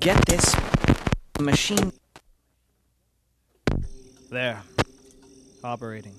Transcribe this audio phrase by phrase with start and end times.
[0.00, 0.54] get this
[1.40, 1.92] machine.
[4.30, 4.62] There.
[5.64, 6.14] Operating.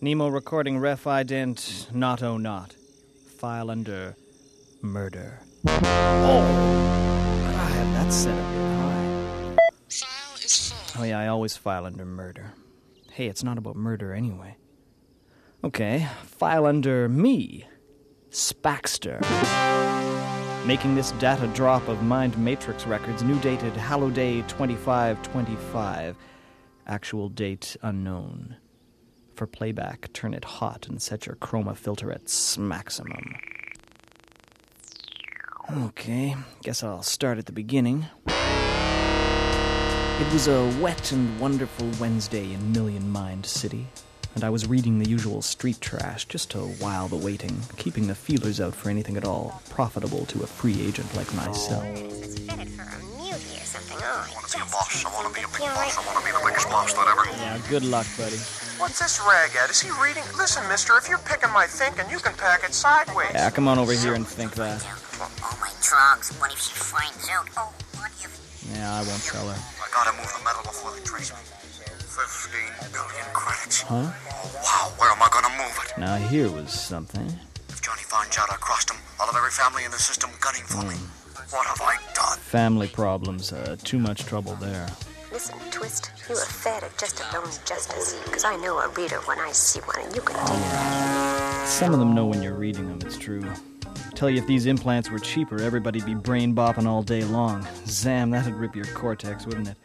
[0.00, 2.74] Nemo recording ref ident not oh not.
[3.38, 4.16] File under
[4.80, 5.40] murder.
[5.66, 6.42] Oh!
[7.46, 9.56] I have that set up real high.
[9.88, 11.02] File is full.
[11.02, 12.54] Oh, yeah, I always file under murder.
[13.12, 14.56] Hey, it's not about murder anyway.
[15.62, 17.66] Okay, file under me,
[18.30, 19.20] Spaxter.
[20.64, 26.16] Making this data drop of Mind Matrix records, new dated Hallowday 2525.
[26.86, 28.54] Actual date unknown.
[29.34, 33.34] For playback, turn it hot and set your chroma filter at maximum.
[35.78, 38.06] Okay, guess I'll start at the beginning.
[38.28, 43.88] It was a wet and wonderful Wednesday in Million Mind City,
[44.34, 48.14] and I was reading the usual street trash just to while the waiting, keeping the
[48.14, 51.84] feelers out for anything at all profitable to a free agent like myself.
[51.84, 53.98] It's fitted for a mute or something.
[54.00, 55.04] Oh, I want to be a boss.
[55.04, 55.98] I want to be a big boss.
[55.98, 57.24] I want to be the biggest boss that ever.
[57.38, 58.36] Yeah, good luck, buddy.
[58.80, 59.70] What's this rag at?
[59.70, 60.24] Is he reading?
[60.36, 63.30] Listen, mister, if you're picking my thinking, you can pack it sideways.
[63.34, 64.84] Yeah, come on over here and think that.
[65.20, 66.32] oh my drugs.
[66.40, 67.48] What if she finds out?
[67.56, 68.32] Oh, what if...
[68.74, 69.54] Yeah, I won't tell her.
[69.54, 71.38] I gotta move the metal before they trace me.
[72.12, 73.82] Fifteen billion credits.
[73.82, 74.10] Huh?
[74.62, 75.98] Wow, where am I gonna move it?
[75.98, 77.26] Now here was something.
[77.68, 80.62] If Johnny finds out I crossed him, I'll have every family in the system gunning
[80.62, 80.96] for me.
[81.50, 82.38] What have I done?
[82.38, 84.88] Family problems, uh, too much trouble there.
[85.32, 88.14] Listen, Twist, you are fed at just a lone justice.
[88.24, 91.66] Because I know a reader when I see one, and you can take that.
[91.66, 93.42] Some of them know when you're reading them, it's true.
[94.14, 97.66] Tell you if these implants were cheaper, everybody'd be brain bopping all day long.
[97.86, 99.76] Zam, that'd rip your cortex, wouldn't it?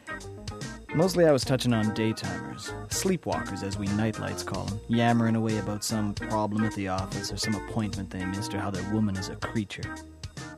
[0.97, 5.83] Mostly I was touching on daytimers, sleepwalkers as we nightlights call them, yammering away about
[5.83, 9.29] some problem at the office or some appointment they missed or how their woman is
[9.29, 9.95] a creature.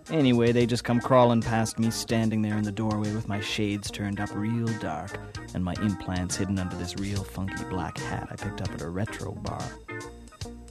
[0.09, 3.91] Anyway, they just come crawling past me, standing there in the doorway with my shades
[3.91, 5.19] turned up real dark
[5.55, 8.89] and my implants hidden under this real funky black hat I picked up at a
[8.89, 9.69] retro bar.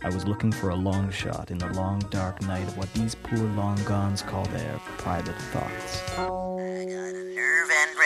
[0.02, 3.14] I was looking for a long shot in the long dark night of what these
[3.14, 6.08] poor long gones call their private thoughts.
[6.16, 6.24] I
[6.84, 7.98] got a nerve and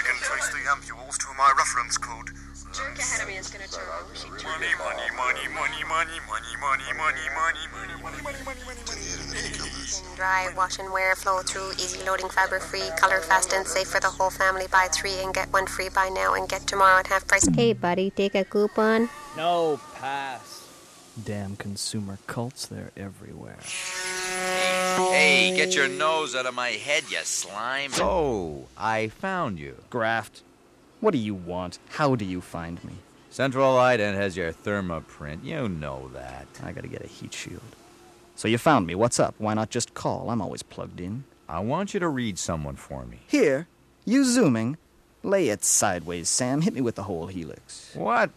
[0.00, 2.30] but now they can trace the ampules to my reference code.
[2.72, 4.14] Jerk ahead of me is gonna turn over.
[4.14, 8.60] She turned Money, money, money, money, money, money, money, money, money, money, money, money, money,
[8.64, 10.16] money, money.
[10.16, 14.00] Dry, wash and wear, flow through, easy loading, fiber free, color fast and safe for
[14.00, 14.66] the whole family.
[14.70, 15.88] Buy three and get one free.
[15.88, 17.48] Buy now and get tomorrow at half price.
[17.48, 19.08] Hey, buddy, take a coupon.
[19.36, 20.68] No, pass.
[21.24, 23.58] Damn consumer cults, they're everywhere.
[24.96, 27.90] Hey, get your nose out of my head, you slime.
[27.98, 29.76] Oh, I found you.
[29.90, 30.42] Graft,
[31.00, 31.78] what do you want?
[31.90, 32.94] How do you find me?
[33.30, 35.44] Central Ident has your thermoprint.
[35.44, 36.46] You know that.
[36.64, 37.60] I gotta get a heat shield.
[38.36, 38.94] So you found me.
[38.94, 39.34] What's up?
[39.38, 40.30] Why not just call?
[40.30, 41.24] I'm always plugged in.
[41.48, 43.18] I want you to read someone for me.
[43.26, 43.66] Here,
[44.04, 44.78] you zooming.
[45.22, 46.62] Lay it sideways, Sam.
[46.62, 47.90] Hit me with the whole helix.
[47.94, 48.30] What?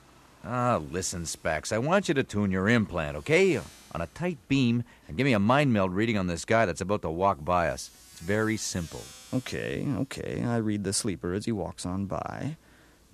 [0.45, 1.71] Ah, listen, Specs.
[1.71, 3.57] I want you to tune your implant, okay?
[3.93, 6.81] On a tight beam, and give me a mind meld reading on this guy that's
[6.81, 7.89] about to walk by us.
[8.11, 9.01] It's very simple.
[9.33, 10.43] Okay, okay.
[10.45, 12.57] I read the sleeper as he walks on by.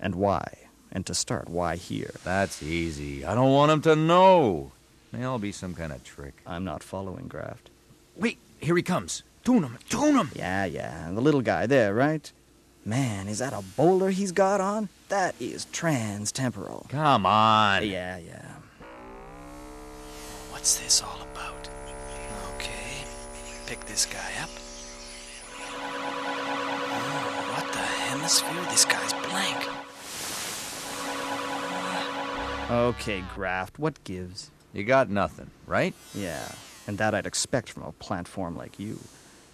[0.00, 0.58] And why?
[0.90, 2.12] And to start, why here?
[2.24, 3.24] That's easy.
[3.24, 4.72] I don't want him to know.
[5.12, 6.34] There'll be some kind of trick.
[6.46, 7.70] I'm not following Graft.
[8.16, 9.22] Wait, here he comes.
[9.44, 10.30] Tune him, tune him.
[10.34, 11.10] Yeah, yeah.
[11.12, 12.30] The little guy there, right?
[12.84, 14.88] Man, is that a bowler he's got on?
[15.10, 16.86] That is trans-temporal.
[16.88, 17.86] Come on.
[17.86, 18.46] Yeah, yeah.
[20.50, 21.68] What's this all about?
[22.54, 23.04] Okay,
[23.66, 24.48] pick this guy up.
[26.92, 28.64] Oh, what the hemisphere?
[28.70, 29.68] This guy's blank.
[32.70, 34.52] Okay, Graft, what gives?
[34.72, 35.92] You got nothing, right?
[36.14, 36.52] Yeah,
[36.86, 39.00] and that I'd expect from a plant form like you.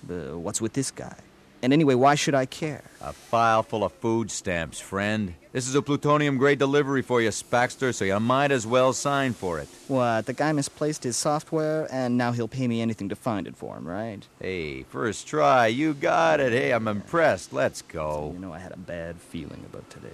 [0.06, 1.17] But what's with this guy?
[1.62, 2.84] And anyway, why should I care?
[3.00, 5.34] A file full of food stamps, friend.
[5.53, 9.32] This is a plutonium grade delivery for you, Spaxter, so you might as well sign
[9.32, 9.69] for it.
[9.88, 13.56] What, the guy misplaced his software, and now he'll pay me anything to find it
[13.56, 14.26] for him, right?
[14.38, 16.53] Hey, first try, you got it.
[16.53, 17.53] Hey, I'm impressed.
[17.53, 18.32] Let's go.
[18.35, 20.08] You know I had a bad feeling about today.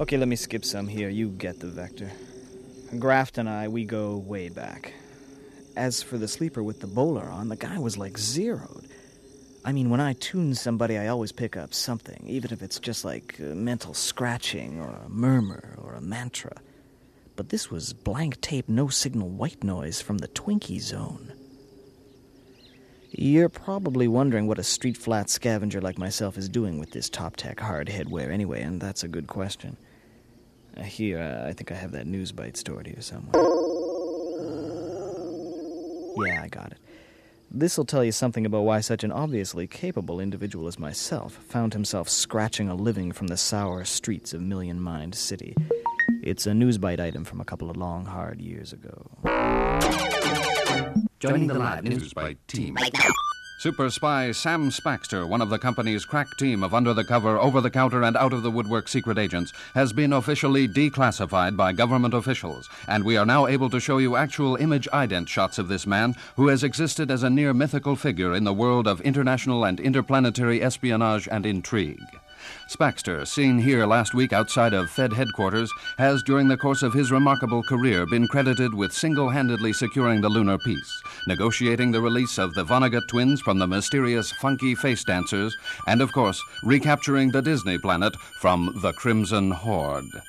[0.00, 1.08] Okay, let me skip some here.
[1.08, 2.10] You get the vector.
[2.98, 4.92] Graft and I, we go way back.
[5.76, 8.88] As for the sleeper with the bowler on, the guy was like zeroed.
[9.64, 13.04] I mean, when I tune somebody, I always pick up something, even if it's just
[13.04, 16.60] like mental scratching or a murmur or a mantra.
[17.36, 21.32] But this was blank tape, no signal white noise from the Twinkie zone.
[23.10, 27.36] You're probably wondering what a street flat scavenger like myself is doing with this top
[27.36, 29.76] tech hard headwear anyway, and that's a good question.
[30.76, 33.42] Uh, here, uh, I think I have that news bite stored here somewhere.
[36.26, 36.78] Yeah, I got it.
[37.54, 42.08] This'll tell you something about why such an obviously capable individual as myself found himself
[42.08, 45.54] scratching a living from the sour streets of Million Mind City.
[46.22, 49.06] It's a newsbite item from a couple of long, hard years ago.
[51.20, 52.74] Joining the live news by team.
[53.62, 57.60] Super spy Sam Spaxter, one of the company's crack team of under the cover, over
[57.60, 62.12] the counter, and out of the woodwork secret agents, has been officially declassified by government
[62.12, 65.86] officials, and we are now able to show you actual image ident shots of this
[65.86, 69.78] man who has existed as a near mythical figure in the world of international and
[69.78, 72.18] interplanetary espionage and intrigue.
[72.68, 77.12] Spaxter, seen here last week outside of Fed headquarters, has during the course of his
[77.12, 82.54] remarkable career been credited with single handedly securing the lunar peace, negotiating the release of
[82.54, 85.56] the Vonnegut twins from the mysterious funky face dancers,
[85.86, 90.22] and of course, recapturing the Disney planet from the Crimson Horde.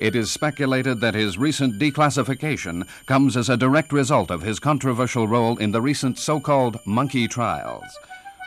[0.00, 5.28] It is speculated that his recent declassification comes as a direct result of his controversial
[5.28, 7.84] role in the recent so called monkey trials.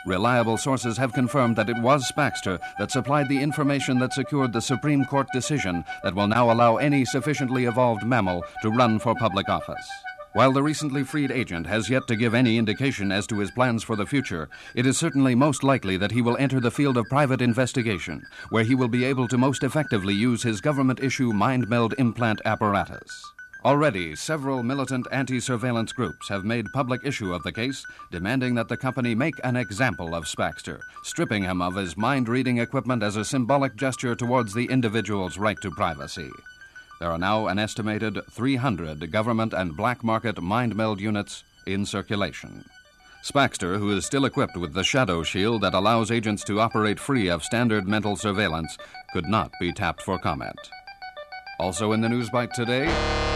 [0.06, 4.60] Reliable sources have confirmed that it was Spaxter that supplied the information that secured the
[4.60, 9.48] Supreme Court decision that will now allow any sufficiently evolved mammal to run for public
[9.48, 9.88] office.
[10.34, 13.82] While the recently freed agent has yet to give any indication as to his plans
[13.82, 17.06] for the future, it is certainly most likely that he will enter the field of
[17.08, 21.68] private investigation, where he will be able to most effectively use his government issue mind
[21.68, 23.33] meld implant apparatus.
[23.64, 27.82] Already, several militant anti surveillance groups have made public issue of the case,
[28.12, 32.58] demanding that the company make an example of Spaxter, stripping him of his mind reading
[32.58, 36.28] equipment as a symbolic gesture towards the individual's right to privacy.
[37.00, 42.66] There are now an estimated 300 government and black market mind meld units in circulation.
[43.24, 47.28] Spaxter, who is still equipped with the shadow shield that allows agents to operate free
[47.28, 48.76] of standard mental surveillance,
[49.14, 50.58] could not be tapped for comment.
[51.58, 53.33] Also in the news bite today.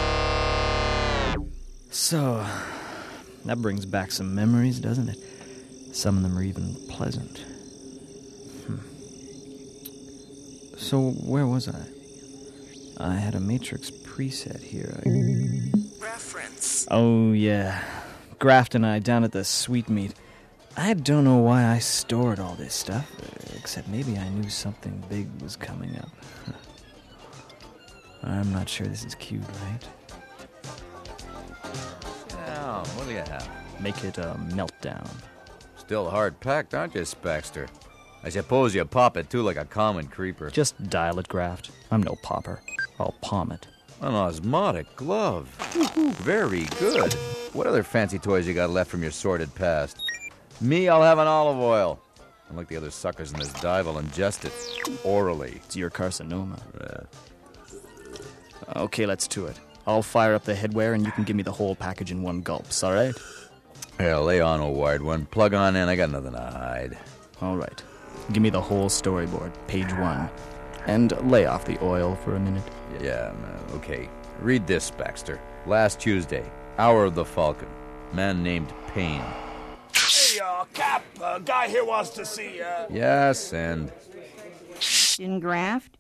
[1.90, 2.46] So,
[3.44, 5.19] that brings back some memories, doesn't it?
[5.93, 7.38] Some of them are even pleasant.
[8.67, 8.79] Hmm.
[10.76, 11.87] So, where was I?
[13.00, 15.00] I had a Matrix preset here.
[15.05, 15.08] I...
[16.02, 16.87] Reference.
[16.90, 17.82] Oh, yeah.
[18.38, 20.14] Graft and I down at the Sweetmeat.
[20.76, 23.11] I don't know why I stored all this stuff,
[23.56, 26.11] except maybe I knew something big was coming up.
[28.23, 29.81] I'm not sure this is cute, right?
[32.96, 33.49] What do you have?
[33.81, 35.08] Make it a meltdown.
[35.76, 37.69] Still hard packed, aren't you, Spaxter?
[38.25, 40.50] I suppose you pop it too like a common creeper.
[40.50, 41.70] Just dial it, Graft.
[41.90, 42.61] I'm no popper.
[42.99, 43.69] I'll palm it.
[44.00, 45.49] An osmotic glove.
[46.19, 47.14] Very good.
[47.52, 49.99] What other fancy toys you got left from your sordid past?
[50.61, 52.00] Me, I'll have an olive oil.
[52.50, 55.61] Unlike the other suckers in this dive, I'll ingest it orally.
[55.64, 56.61] It's your carcinoma.
[58.76, 59.58] Okay, let's do it.
[59.88, 62.43] I'll fire up the headwear and you can give me the whole package in one
[62.43, 63.14] gulp, all right?
[63.99, 65.25] Yeah, lay on, old wired one.
[65.25, 65.88] Plug on in.
[65.88, 66.99] I got nothing to hide.
[67.40, 67.82] All right.
[68.31, 70.29] Give me the whole storyboard, page one.
[70.87, 72.62] And lay off the oil for a minute.
[73.00, 73.32] Yeah.
[73.76, 74.11] Okay.
[74.43, 75.38] Read this, Spaxter.
[75.67, 76.44] Last Tuesday,
[76.76, 77.69] Hour of the Falcon.
[78.12, 79.25] Man named Payne.
[79.94, 82.87] Hey, uh, Cap, a guy here wants to see, uh.
[82.90, 83.90] Yes, and.
[84.81, 85.96] Captain Graft,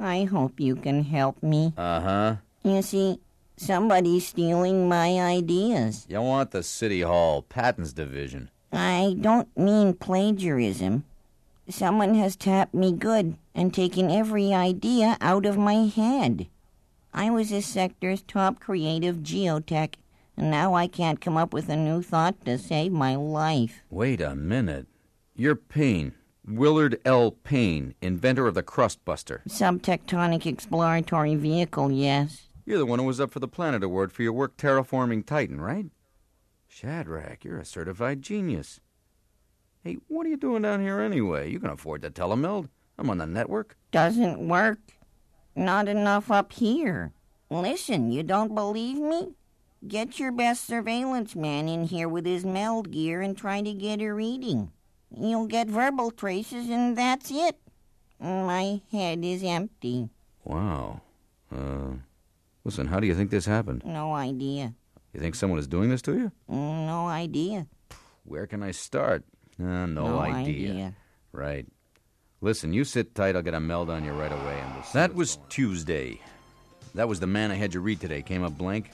[0.00, 1.72] I hope you can help me.
[1.76, 2.36] Uh huh.
[2.64, 3.20] You see,
[3.60, 6.06] somebody's stealing my ideas.
[6.08, 8.50] You want the City Hall Patents Division.
[8.72, 11.04] I don't mean plagiarism.
[11.68, 16.46] Someone has tapped me good and taken every idea out of my head.
[17.12, 19.94] I was this sector's top creative geotech,
[20.36, 23.82] and now I can't come up with a new thought to save my life.
[23.90, 24.86] Wait a minute.
[25.34, 26.14] You're Payne.
[26.46, 27.32] Willard L.
[27.32, 29.46] Payne, inventor of the Crust Crustbuster.
[29.46, 32.47] Subtectonic exploratory vehicle, yes.
[32.68, 35.58] You're the one who was up for the Planet Award for your work terraforming Titan,
[35.58, 35.86] right?
[36.66, 38.80] Shadrach, you're a certified genius.
[39.82, 41.50] Hey, what are you doing down here anyway?
[41.50, 42.68] You can afford to telemeld.
[42.98, 43.78] I'm on the network.
[43.90, 44.80] Doesn't work.
[45.56, 47.14] Not enough up here.
[47.48, 49.32] Listen, you don't believe me?
[49.86, 54.02] Get your best surveillance man in here with his meld gear and try to get
[54.02, 54.72] a reading.
[55.10, 57.56] You'll get verbal traces, and that's it.
[58.20, 60.10] My head is empty.
[60.44, 61.00] Wow.
[61.50, 61.92] Uh,
[62.68, 63.82] listen, how do you think this happened?
[63.86, 64.74] No idea.
[65.14, 66.32] You think someone is doing this to you?
[66.48, 67.66] No idea.
[68.24, 69.24] Where can I start?
[69.58, 70.70] Uh, no, No idea.
[70.70, 70.94] idea.
[71.32, 71.66] Right.
[72.42, 73.34] Listen, you sit tight.
[73.36, 76.20] I'll get a meld on you right away, and we'll That was Tuesday.
[76.94, 78.20] That was the man I had you read today.
[78.20, 78.90] Came up blank.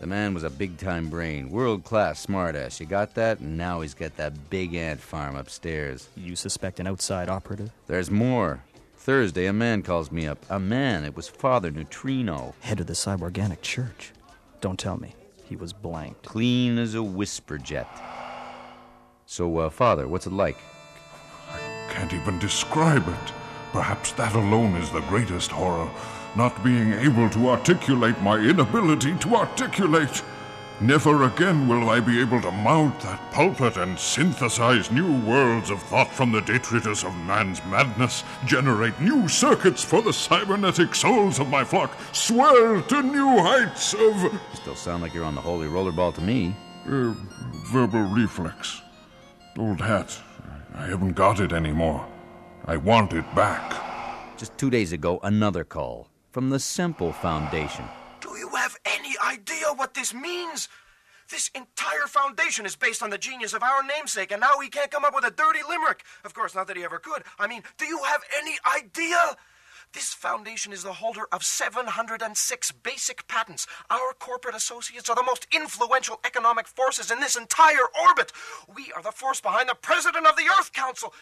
[0.00, 2.80] The man was a big time brain, world class smartass.
[2.80, 3.38] You got that?
[3.40, 6.08] And now he's got that big ant farm upstairs.
[6.16, 7.70] You suspect an outside operative?
[7.86, 8.64] There's more.
[9.04, 10.42] Thursday, a man calls me up.
[10.48, 11.04] A man.
[11.04, 12.54] It was Father Neutrino.
[12.60, 14.12] Head of the Cyborganic Church.
[14.62, 15.14] Don't tell me.
[15.44, 16.24] He was blanked.
[16.24, 17.86] Clean as a whisper jet.
[19.26, 20.56] So, uh, Father, what's it like?
[21.50, 23.32] I can't even describe it.
[23.72, 25.90] Perhaps that alone is the greatest horror.
[26.34, 30.22] Not being able to articulate my inability to articulate.
[30.80, 35.80] Never again will I be able to mount that pulpit and synthesize new worlds of
[35.84, 41.48] thought from the detritus of man's madness, generate new circuits for the cybernetic souls of
[41.48, 44.40] my flock, swell to new heights of.
[44.52, 46.56] Still sound like you're on the holy rollerball to me.
[46.86, 47.14] Uh,
[47.66, 48.82] verbal reflex.
[49.56, 50.18] Old hat.
[50.74, 52.04] I haven't got it anymore.
[52.66, 54.36] I want it back.
[54.36, 57.84] Just two days ago, another call from the Simon Foundation.
[58.34, 60.68] Do you have any idea what this means?
[61.30, 64.90] This entire foundation is based on the genius of our namesake, and now he can't
[64.90, 66.02] come up with a dirty limerick.
[66.24, 67.22] Of course, not that he ever could.
[67.38, 69.36] I mean, do you have any idea?
[69.92, 73.68] This foundation is the holder of 706 basic patents.
[73.88, 78.32] Our corporate associates are the most influential economic forces in this entire orbit.
[78.74, 81.14] We are the force behind the president of the Earth Council.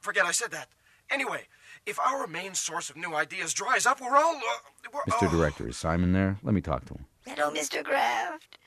[0.00, 0.68] Forget I said that.
[1.10, 1.46] Anyway,
[1.84, 4.36] if our main source of new ideas dries up, we're all.
[4.36, 5.28] Uh, Mr.
[5.28, 5.30] oh.
[5.30, 6.38] Director, is Simon there?
[6.42, 7.06] Let me talk to him.
[7.26, 7.82] Hello, Mr.
[7.82, 8.58] Graft.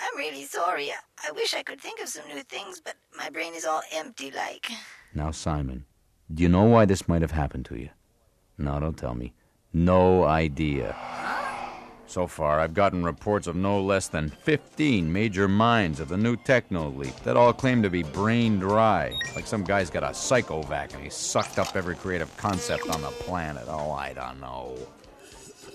[0.00, 0.90] I'm really sorry.
[1.26, 4.30] I wish I could think of some new things, but my brain is all empty
[4.30, 4.70] like.
[5.14, 5.86] Now, Simon,
[6.32, 7.90] do you know why this might have happened to you?
[8.58, 9.34] No, don't tell me.
[9.72, 10.96] No idea.
[12.08, 16.36] So far, I've gotten reports of no less than 15 major minds of the new
[16.36, 19.12] techno elite that all claim to be brain dry.
[19.34, 23.08] Like some guy's got a psychovac and he sucked up every creative concept on the
[23.08, 23.64] planet.
[23.66, 24.78] Oh, I don't know.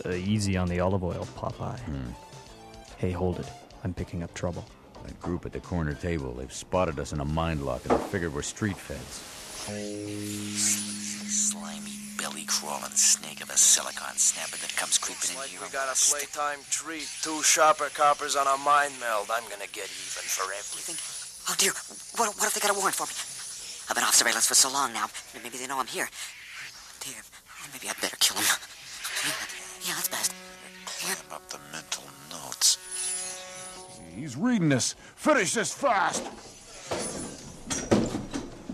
[0.06, 1.80] Uh, easy on the olive oil, Popeye.
[1.82, 2.10] Hmm.
[2.98, 3.46] Hey, hold it.
[3.84, 4.66] I'm picking up trouble.
[5.06, 8.04] That group at the corner table, they've spotted us in a mind lock and they
[8.06, 9.22] figured we're street feds.
[11.32, 15.60] Slimy, belly crawling snake of a silicon snapper that comes creeping in Like here.
[15.64, 17.08] we got a playtime treat.
[17.22, 19.30] Two sharper coppers on a mind meld.
[19.34, 20.98] I'm gonna get even for everything.
[21.50, 21.74] Oh dear,
[22.18, 23.14] what, what if they got a warrant for me?
[23.90, 25.08] I've been off surveillance for so long now.
[25.34, 26.10] Maybe they know I'm here.
[27.02, 27.18] Dear,
[27.74, 28.46] maybe I'd better kill him.
[29.86, 30.34] Yeah, that's best.
[30.86, 32.78] Clean up the mental notes.
[34.16, 34.96] He's reading this.
[35.16, 36.24] Finish this fast.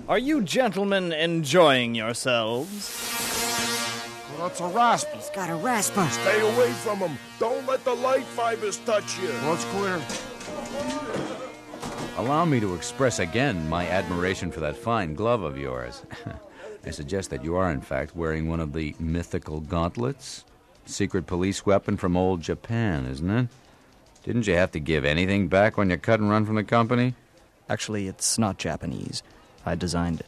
[0.10, 3.04] Are you gentlemen enjoying yourselves?
[4.38, 5.08] That's a rasp.
[5.14, 6.08] He's got a rasper.
[6.10, 7.18] Stay away from him.
[7.40, 9.30] Don't let the light fibers touch you.
[9.48, 10.00] What's clear?
[12.18, 16.04] Allow me to express again my admiration for that fine glove of yours.
[16.86, 20.46] I suggest that you are, in fact, wearing one of the mythical gauntlets.
[20.88, 23.48] Secret police weapon from old Japan, isn't it?
[24.24, 27.14] Didn't you have to give anything back when you cut and run from the company?
[27.70, 29.24] Actually, it's not Japanese.
[29.66, 30.28] I designed it.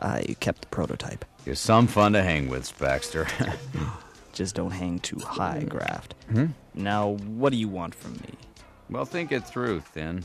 [0.00, 1.24] I kept the prototype.
[1.46, 3.28] You're some fun to hang with, Spaxter.
[4.32, 6.14] Just don't hang too high, Graft.
[6.30, 6.46] Hmm?
[6.74, 8.34] Now, what do you want from me?
[8.90, 10.22] well, think it through, Thin.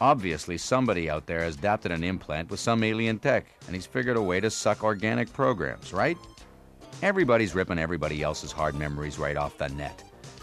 [0.00, 4.16] Obviously, somebody out there has adapted an implant with some alien tech, and he's figured
[4.16, 6.16] a way to suck organic programs, right?
[7.02, 10.02] Everybody's ripping everybody else's hard memories right off the net.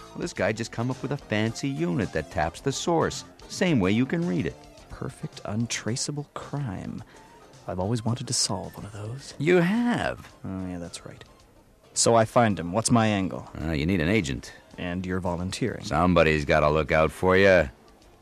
[0.09, 3.79] Well, this guy just come up with a fancy unit that taps the source, same
[3.79, 4.55] way you can read it.
[4.89, 7.03] Perfect untraceable crime.
[7.67, 9.33] I've always wanted to solve one of those.
[9.37, 10.27] You have.
[10.45, 11.23] Oh, yeah, that's right.
[11.93, 12.71] So I find him.
[12.71, 13.49] What's my angle?
[13.61, 14.53] Uh, you need an agent.
[14.77, 15.83] And you're volunteering.
[15.83, 17.69] Somebody's got to look out for you.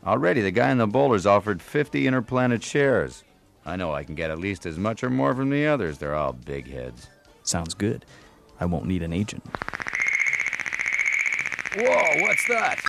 [0.05, 3.23] Already, the guy in the bowler's offered 50 interplanet shares.
[3.65, 5.97] I know I can get at least as much or more from the others.
[5.97, 7.07] They're all big heads.
[7.45, 8.05] Sounds good.
[8.59, 9.43] I won't need an agent.
[11.77, 12.79] Whoa, what's that?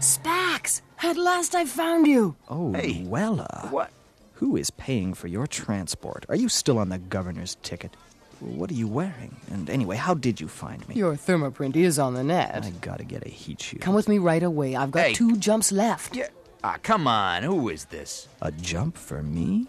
[0.00, 0.80] Spax!
[1.02, 2.36] At last I found you!
[2.48, 3.68] Oh, Luella.
[3.70, 3.90] What?
[4.34, 6.26] Who is paying for your transport?
[6.28, 7.92] Are you still on the governor's ticket?
[8.40, 9.36] What are you wearing?
[9.50, 10.96] And anyway, how did you find me?
[10.96, 12.64] Your thermoprint is on the net.
[12.64, 13.82] I gotta get a heat shield.
[13.82, 14.76] Come with me right away.
[14.76, 15.12] I've got Hey.
[15.14, 16.14] two jumps left.
[16.16, 16.28] Yeah.
[16.62, 17.42] Ah, come on.
[17.42, 18.28] Who is this?
[18.42, 19.66] A jump for me?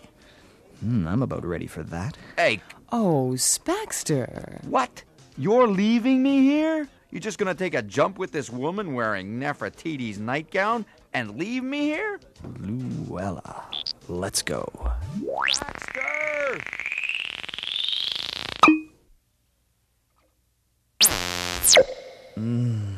[0.82, 2.18] Hmm, I'm about ready for that.
[2.38, 2.62] Hey,
[2.92, 4.64] Oh, Spaxter.
[4.66, 5.04] what?
[5.38, 6.88] You're leaving me here?
[7.12, 11.82] You're just gonna take a jump with this woman wearing Nefertiti's nightgown and leave me
[11.82, 12.20] here?
[12.60, 13.66] Luella.
[14.08, 14.70] Let's go.
[15.52, 16.62] Spaxter!
[22.38, 22.96] Mmm.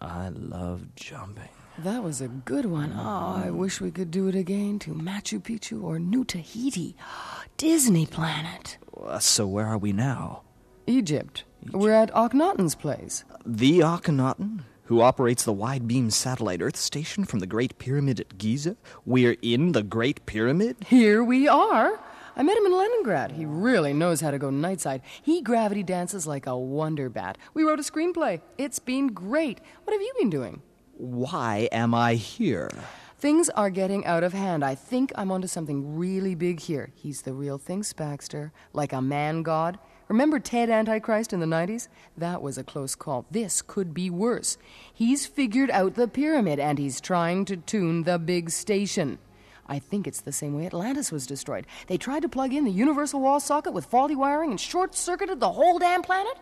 [0.00, 1.48] I love jumping.
[1.78, 2.94] That was a good one.
[2.96, 6.96] Oh, I wish we could do it again to Machu Picchu or New Tahiti.
[7.56, 8.78] Disney Planet.
[8.96, 10.42] Uh, so where are we now?
[10.86, 11.42] Egypt.
[11.72, 13.24] We're at Akhenaten's place.
[13.44, 18.38] The Akhenaten, who operates the wide beam satellite Earth station from the Great Pyramid at
[18.38, 18.76] Giza.
[19.04, 20.76] We're in the Great Pyramid?
[20.86, 21.98] Here we are.
[22.36, 23.32] I met him in Leningrad.
[23.32, 25.00] He really knows how to go nightside.
[25.22, 27.38] He gravity dances like a wonder bat.
[27.52, 28.40] We wrote a screenplay.
[28.58, 29.60] It's been great.
[29.84, 30.62] What have you been doing?
[30.96, 32.70] Why am I here?
[33.18, 34.64] Things are getting out of hand.
[34.64, 36.90] I think I'm onto something really big here.
[36.94, 39.80] He's the real thing, Spaxter, like a man god.
[40.06, 41.88] Remember Ted Antichrist in the 90s?
[42.16, 43.26] That was a close call.
[43.28, 44.56] This could be worse.
[44.92, 49.18] He's figured out the pyramid and he's trying to tune the big station.
[49.66, 51.66] I think it's the same way Atlantis was destroyed.
[51.88, 55.40] They tried to plug in the universal wall socket with faulty wiring and short circuited
[55.40, 56.36] the whole damn planet?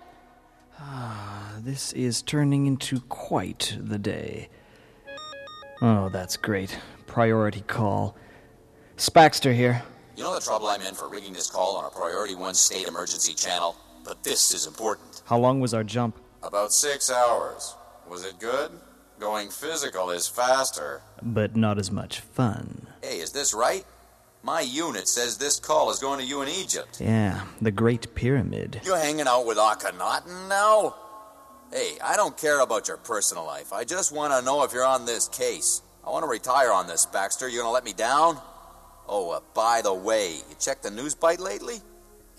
[1.65, 4.49] This is turning into quite the day.
[5.81, 6.77] Oh, that's great.
[7.07, 8.17] Priority call.
[8.97, 9.85] Spaxter here.
[10.17, 12.89] You know the trouble I'm in for rigging this call on a Priority 1 state
[12.89, 13.77] emergency channel?
[14.05, 15.23] But this is important.
[15.25, 16.19] How long was our jump?
[16.43, 17.77] About six hours.
[18.11, 18.73] Was it good?
[19.21, 21.01] Going physical is faster.
[21.23, 22.89] But not as much fun.
[23.05, 23.85] Hey, is this right?
[24.43, 27.01] My unit says this call is going to you in Egypt.
[27.01, 28.81] Yeah, the Great Pyramid.
[28.85, 30.97] You're hanging out with Akhenaten now?
[31.73, 33.73] Hey, I don't care about your personal life.
[33.73, 35.81] I just want to know if you're on this case.
[36.07, 37.51] I want to retire on this, Spaxter.
[37.51, 38.39] You gonna let me down?
[39.09, 41.77] Oh, uh, by the way, you checked the news bite lately?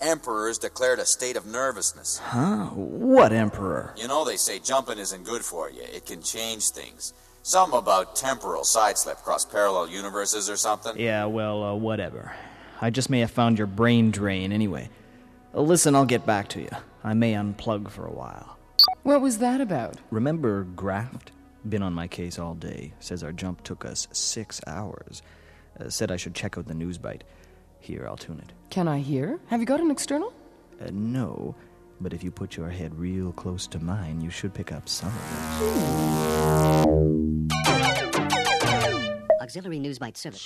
[0.00, 2.18] Emperor's declared a state of nervousness.
[2.18, 2.66] Huh?
[2.66, 3.92] What emperor?
[3.96, 5.82] You know they say jumping isn't good for you.
[5.82, 7.12] It can change things.
[7.42, 10.96] Something about temporal sideslip across parallel universes or something.
[10.96, 12.36] Yeah, well, uh, whatever.
[12.80, 14.90] I just may have found your brain drain anyway.
[15.52, 16.70] Uh, listen, I'll get back to you.
[17.02, 18.53] I may unplug for a while.
[19.02, 19.96] What was that about?
[20.10, 21.32] Remember Graft?
[21.68, 22.92] Been on my case all day.
[23.00, 25.22] Says our jump took us six hours.
[25.78, 27.24] Uh, said I should check out the news bite.
[27.80, 28.52] Here, I'll tune it.
[28.70, 29.38] Can I hear?
[29.48, 30.32] Have you got an external?
[30.80, 31.54] Uh, no,
[32.00, 35.08] but if you put your head real close to mine, you should pick up some
[35.08, 35.14] of
[39.44, 40.40] Auxiliary News Bite Service.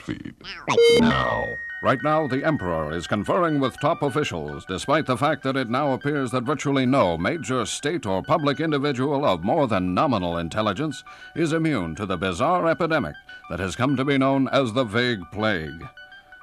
[0.00, 0.34] Feed.
[0.68, 1.44] Right Now.
[1.84, 5.92] Right now, the Emperor is conferring with top officials, despite the fact that it now
[5.92, 11.04] appears that virtually no major state or public individual of more than nominal intelligence
[11.36, 13.14] is immune to the bizarre epidemic
[13.50, 15.86] that has come to be known as the Vague Plague.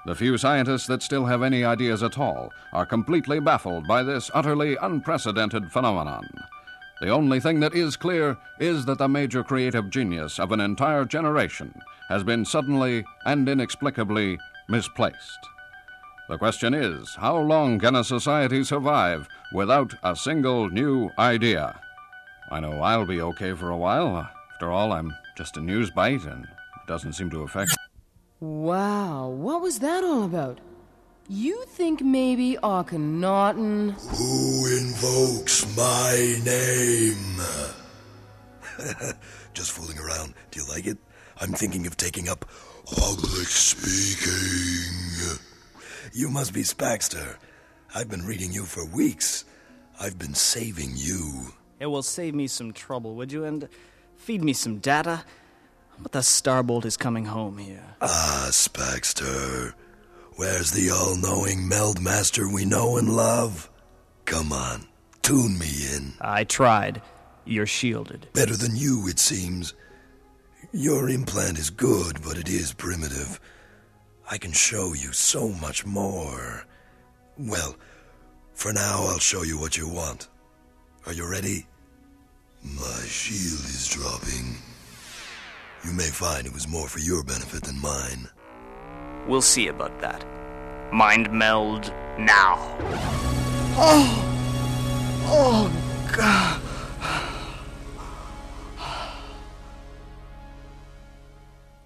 [0.05, 4.31] The few scientists that still have any ideas at all are completely baffled by this
[4.33, 6.25] utterly unprecedented phenomenon.
[7.01, 11.03] The only thing that is clear is that the major creative genius of an entire
[11.03, 11.73] generation
[12.09, 14.37] has been suddenly and inexplicably
[14.69, 15.39] misplaced.
[16.29, 21.81] The question is how long can a society survive without a single new idea?
[22.51, 24.29] I know I'll be okay for a while.
[24.53, 27.75] After all, I'm just a news bite and it doesn't seem to affect.
[28.39, 30.59] Wow, what was that all about?
[31.33, 33.93] You think maybe Akhenaten.
[34.17, 37.39] Who invokes my name?
[39.53, 40.33] Just fooling around.
[40.51, 40.97] Do you like it?
[41.39, 42.43] I'm thinking of taking up
[42.85, 45.39] public speaking.
[46.11, 47.37] You must be Spaxter.
[47.95, 49.45] I've been reading you for weeks.
[50.01, 51.53] I've been saving you.
[51.79, 53.45] It will save me some trouble, would you?
[53.45, 53.69] And
[54.17, 55.23] feed me some data?
[55.97, 57.95] But the Starbolt is coming home here?
[58.01, 59.75] Ah, Spaxter.
[60.35, 63.69] Where's the all knowing meld master we know and love?
[64.25, 64.87] Come on,
[65.21, 66.13] tune me in.
[66.21, 67.01] I tried.
[67.45, 68.27] You're shielded.
[68.33, 69.73] Better than you, it seems.
[70.71, 73.39] Your implant is good, but it is primitive.
[74.29, 76.65] I can show you so much more.
[77.37, 77.75] Well,
[78.53, 80.29] for now, I'll show you what you want.
[81.05, 81.65] Are you ready?
[82.63, 84.55] My shield is dropping.
[85.83, 88.29] You may find it was more for your benefit than mine.
[89.27, 90.25] We'll see about that.
[90.93, 92.57] Mind meld now.
[93.77, 94.27] Oh!
[95.25, 95.71] Oh,
[96.15, 96.61] God.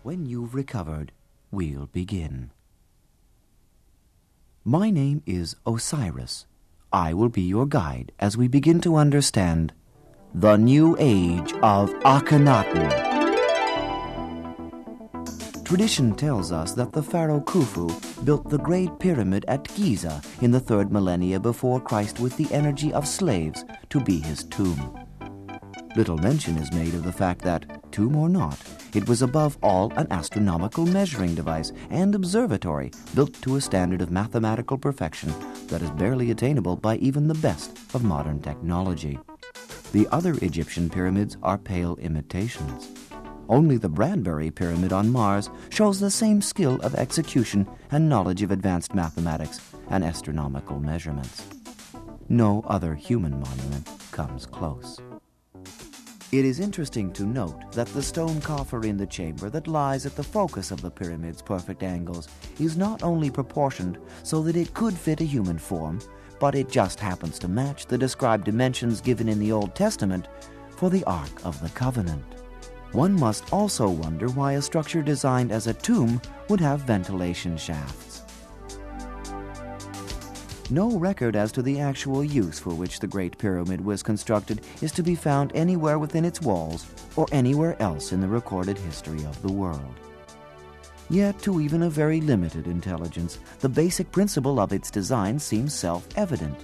[0.04, 1.12] When you've recovered,
[1.52, 2.52] we'll begin.
[4.64, 6.46] My name is Osiris.
[6.94, 9.74] I will be your guide as we begin to understand
[10.34, 13.15] the new age of Akhenaten.
[15.66, 20.60] Tradition tells us that the pharaoh Khufu built the Great Pyramid at Giza in the
[20.60, 24.96] third millennia before Christ with the energy of slaves to be his tomb.
[25.96, 28.60] Little mention is made of the fact that, tomb or not,
[28.94, 34.12] it was above all an astronomical measuring device and observatory built to a standard of
[34.12, 35.34] mathematical perfection
[35.68, 39.18] that is barely attainable by even the best of modern technology.
[39.94, 42.92] The other Egyptian pyramids are pale imitations.
[43.48, 48.52] Only the Bradbury Pyramid on Mars shows the same skill of execution and knowledge of
[48.52, 51.44] advanced mathematics and astronomical measurements.
[52.28, 55.00] No other human monument comes close.
[56.32, 60.16] It is interesting to note that the stone coffer in the chamber that lies at
[60.16, 62.28] the focus of the pyramid's perfect angles
[62.60, 66.00] is not only proportioned so that it could fit a human form,
[66.40, 70.28] but it just happens to match the described dimensions given in the Old Testament
[70.72, 72.45] for the Ark of the Covenant.
[72.96, 78.22] One must also wonder why a structure designed as a tomb would have ventilation shafts.
[80.70, 84.94] No record as to the actual use for which the Great Pyramid was constructed is
[84.94, 86.86] to be found anywhere within its walls
[87.18, 90.00] or anywhere else in the recorded history of the world.
[91.10, 96.08] Yet, to even a very limited intelligence, the basic principle of its design seems self
[96.16, 96.56] evident.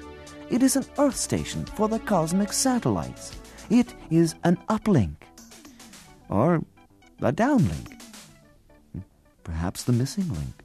[0.50, 3.36] It is an Earth station for the cosmic satellites.
[3.70, 5.15] It is an uplink.
[6.32, 6.63] Or
[7.22, 8.02] a downlink.
[8.94, 9.02] Hmm.
[9.44, 10.63] Perhaps the missing link.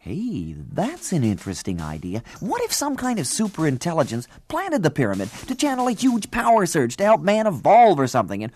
[0.00, 2.22] Hey, that's an interesting idea.
[2.40, 6.66] What if some kind of super intelligence planted the pyramid to channel a huge power
[6.66, 8.44] surge to help man evolve or something?
[8.44, 8.52] And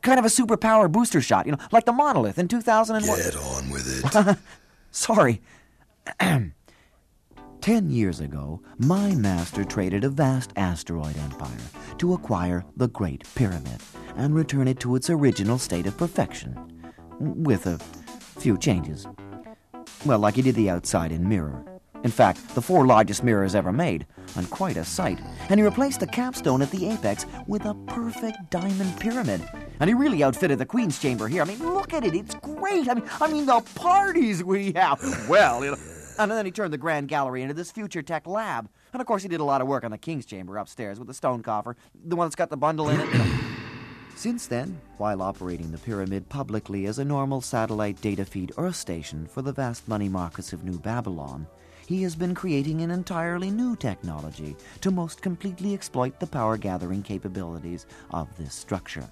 [0.00, 3.18] kind of a superpower booster shot, you know, like the monolith in 2001.
[3.18, 4.38] Get on with it.
[4.90, 5.42] Sorry.
[7.60, 11.58] Ten years ago, my master traded a vast asteroid empire
[11.98, 13.82] to acquire the Great Pyramid
[14.18, 16.54] and return it to its original state of perfection,
[17.18, 17.78] with a
[18.40, 19.06] few changes.
[20.04, 21.64] Well, like he did the outside in mirror.
[22.04, 25.18] In fact, the four largest mirrors ever made, and quite a sight.
[25.48, 29.42] And he replaced the capstone at the apex with a perfect diamond pyramid.
[29.80, 31.42] And he really outfitted the Queen's chamber here.
[31.42, 32.14] I mean, look at it.
[32.14, 32.88] It's great.
[32.88, 35.00] I mean, I mean the parties we have.
[35.28, 35.78] Well, you know.
[36.18, 38.68] And then he turned the Grand Gallery into this future tech lab.
[38.92, 41.06] And of course, he did a lot of work on the King's chamber upstairs with
[41.08, 43.12] the stone coffer, the one that's got the bundle in it.
[43.12, 43.47] You know.
[44.18, 49.28] Since then, while operating the pyramid publicly as a normal satellite data feed Earth station
[49.28, 51.46] for the vast money markets of New Babylon,
[51.86, 57.00] he has been creating an entirely new technology to most completely exploit the power gathering
[57.00, 59.08] capabilities of this structure.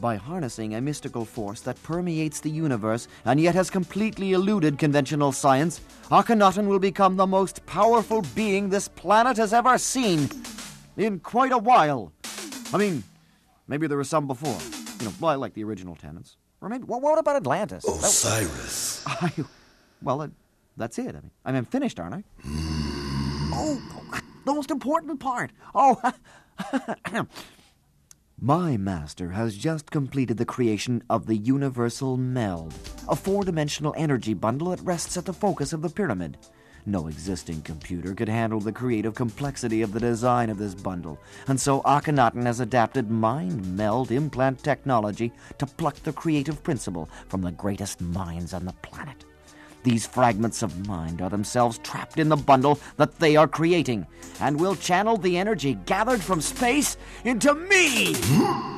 [0.00, 5.30] By harnessing a mystical force that permeates the universe and yet has completely eluded conventional
[5.30, 10.28] science, Akhenaten will become the most powerful being this planet has ever seen
[10.96, 12.12] in quite a while.
[12.74, 13.04] I mean,
[13.68, 14.58] maybe there were some before,
[14.98, 16.36] you know, well, I like the original tenants.
[16.60, 17.84] Or maybe, well, what about Atlantis?
[17.84, 19.04] Osiris.
[19.06, 19.32] I,
[20.02, 20.28] well, uh,
[20.76, 21.10] that's it.
[21.10, 22.24] I mean, I mean, I'm finished, aren't I?
[23.52, 23.80] Oh,
[24.44, 25.52] the most important part.
[25.74, 26.00] Oh,
[28.40, 32.74] my master has just completed the creation of the Universal Meld,
[33.08, 36.38] a four dimensional energy bundle that rests at the focus of the pyramid.
[36.88, 41.60] No existing computer could handle the creative complexity of the design of this bundle, and
[41.60, 47.52] so Akhenaten has adapted mind meld implant technology to pluck the creative principle from the
[47.52, 49.26] greatest minds on the planet.
[49.82, 54.06] These fragments of mind are themselves trapped in the bundle that they are creating,
[54.40, 58.14] and will channel the energy gathered from space into me.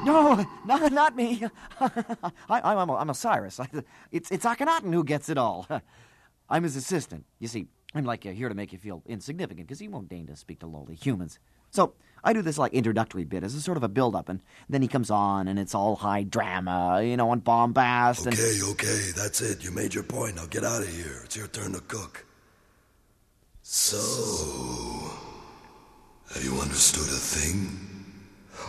[0.04, 1.44] no, no, not me.
[1.80, 3.60] I, am I'm Osiris.
[4.10, 5.68] It's, it's Akhenaten who gets it all.
[6.50, 7.24] I'm his assistant.
[7.38, 10.26] You see, I'm like uh, here to make you feel insignificant because he won't deign
[10.28, 11.38] to speak to lowly humans.
[11.70, 14.40] So I do this like introductory bit as a sort of a build up, and
[14.68, 18.26] then he comes on, and it's all high drama, you know, and bombast.
[18.26, 18.34] And...
[18.34, 19.64] Okay, okay, that's it.
[19.64, 20.36] You made your point.
[20.36, 21.22] Now get out of here.
[21.24, 22.26] It's your turn to cook.
[23.62, 23.98] So,
[26.34, 27.90] have you understood a thing?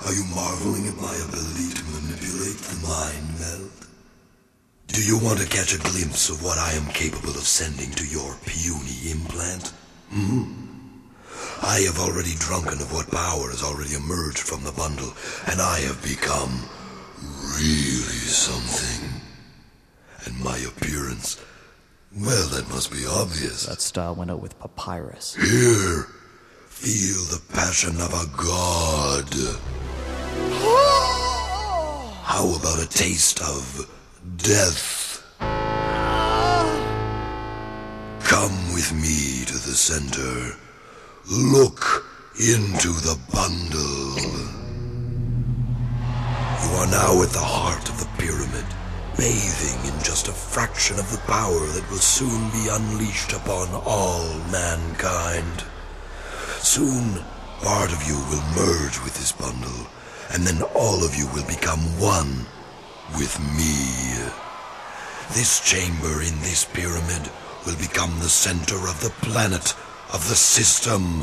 [0.06, 3.81] Are you marveling at my ability to manipulate the mind meld?
[4.92, 8.06] Do you want to catch a glimpse of what I am capable of sending to
[8.06, 9.72] your puny implant?
[10.10, 10.52] Hmm?
[11.62, 15.14] I have already drunken of what power has already emerged from the bundle,
[15.48, 16.68] and I have become
[17.56, 19.22] really something.
[20.26, 21.40] And my appearance,
[22.14, 23.68] well, that must be obvious.
[23.68, 25.36] That style went out with papyrus.
[25.36, 26.08] Here,
[26.68, 29.34] feel the passion of a god.
[32.24, 33.88] How about a taste of
[34.38, 35.24] death?
[38.24, 40.58] Come with me to the center.
[41.30, 42.06] Look
[42.40, 44.18] into the bundle.
[46.64, 48.66] You are now at the heart of the pyramid,
[49.18, 54.26] bathing in just a fraction of the power that will soon be unleashed upon all
[54.52, 55.64] mankind.
[56.60, 57.24] Soon,
[57.62, 59.88] part of you will merge with this bundle,
[60.32, 62.46] and then all of you will become one
[63.16, 64.18] with me.
[65.34, 67.30] This chamber in this pyramid
[67.66, 69.74] will become the center of the planet
[70.14, 71.22] of the system,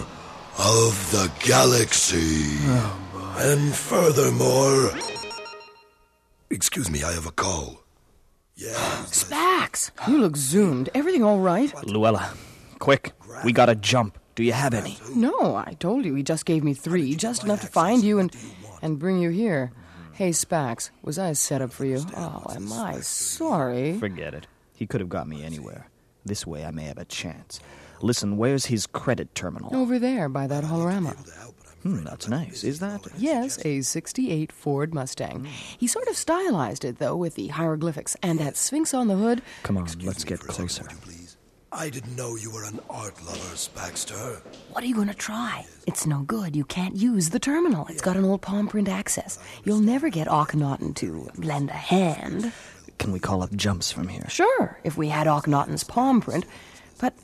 [0.58, 2.56] of the galaxy.
[2.62, 4.90] Oh, and furthermore.
[6.50, 7.82] Excuse me, I have a call.
[8.56, 8.72] Yeah.
[9.06, 10.88] Spax, you look zoomed.
[10.94, 11.72] Everything all right?
[11.86, 12.32] Luella,
[12.78, 13.12] quick,
[13.44, 14.18] we gotta jump.
[14.34, 14.98] Do you have any?
[15.14, 18.34] No, I told you he just gave me three, just enough to find you and
[18.80, 19.72] and bring you here.
[20.18, 22.04] Hey, Spax, was I a setup for you?
[22.16, 23.96] Oh, am I sorry?
[24.00, 24.48] Forget it.
[24.74, 25.86] He could have got me anywhere.
[26.26, 27.60] This way I may have a chance.
[28.02, 29.76] Listen, where's his credit terminal?
[29.76, 31.14] Over there by that holorama.
[31.84, 32.64] Hmm, that's nice.
[32.64, 33.06] Is that?
[33.16, 35.44] Yes, a 68 Ford Mustang.
[35.78, 39.40] He sort of stylized it, though, with the hieroglyphics and that sphinx on the hood.
[39.62, 40.88] Come on, let's get closer.
[41.70, 44.40] I didn't know you were an art lover, Spaxter.
[44.72, 45.66] What are you going to try?
[45.86, 46.56] It's no good.
[46.56, 47.86] You can't use the terminal.
[47.88, 49.38] It's got an old palm print access.
[49.64, 52.52] You'll never get Akhenaten to lend a hand.
[52.98, 54.24] Can we call up jumps from here?
[54.28, 56.46] Sure, if we had Akhenaten's palm print.
[57.00, 57.14] But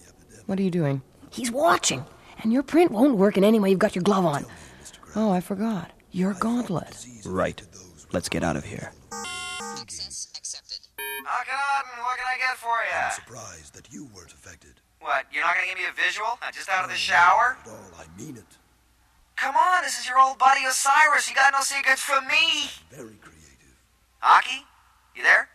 [0.45, 1.01] what are you doing?
[1.31, 2.05] He's watching,
[2.43, 4.45] and your print won't work in any way you've got your glove on.
[5.17, 5.91] Oh, I forgot.
[6.13, 7.07] Your gauntlet.
[7.25, 7.63] Right.
[8.13, 8.93] Let's get out of here.
[9.81, 10.81] Access accepted.
[10.99, 12.99] can I get for you?
[12.99, 14.83] I'm surprised that you weren't affected.
[14.99, 16.35] What, you're not gonna give me a visual?
[16.43, 17.59] I'm just out of the oh, shower?
[17.63, 18.51] At all, I mean it.
[19.37, 21.31] Come on, this is your old buddy Osiris.
[21.31, 22.75] You got no secrets from me.
[22.91, 23.79] Very creative.
[24.23, 24.67] Aki,
[25.15, 25.49] you there?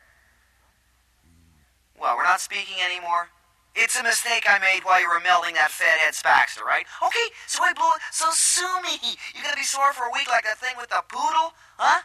[2.00, 3.28] Well, we're not speaking anymore.
[3.76, 6.86] It's a mistake I made while you were melding that fat head Spaxter, right?
[7.04, 8.02] Okay, so I blew it.
[8.12, 8.96] So sue me.
[9.36, 11.52] You're gonna be sore for a week like that thing with the poodle?
[11.76, 12.04] Huh?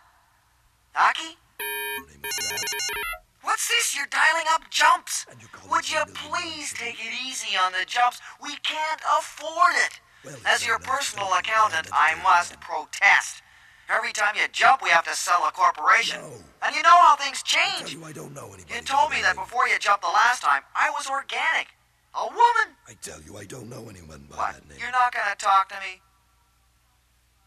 [0.96, 1.38] Aki?
[3.44, 3.94] What's this?
[3.94, 5.26] You're dialing up jumps.
[5.70, 8.20] Would you please take it easy on the jumps?
[8.42, 10.00] We can't afford it.
[10.46, 13.42] As your personal accountant, I must protest.
[13.90, 16.18] Every time you jump, we have to sell a corporation.
[16.62, 17.96] And you know how things change.
[18.02, 18.74] I don't know anybody.
[18.76, 20.62] You told me that before you jumped the last time.
[20.74, 21.68] I was organic.
[22.14, 22.76] A woman.
[22.88, 24.54] I tell you, I don't know anyone by What?
[24.54, 24.78] that name.
[24.80, 26.00] You're not gonna talk to me?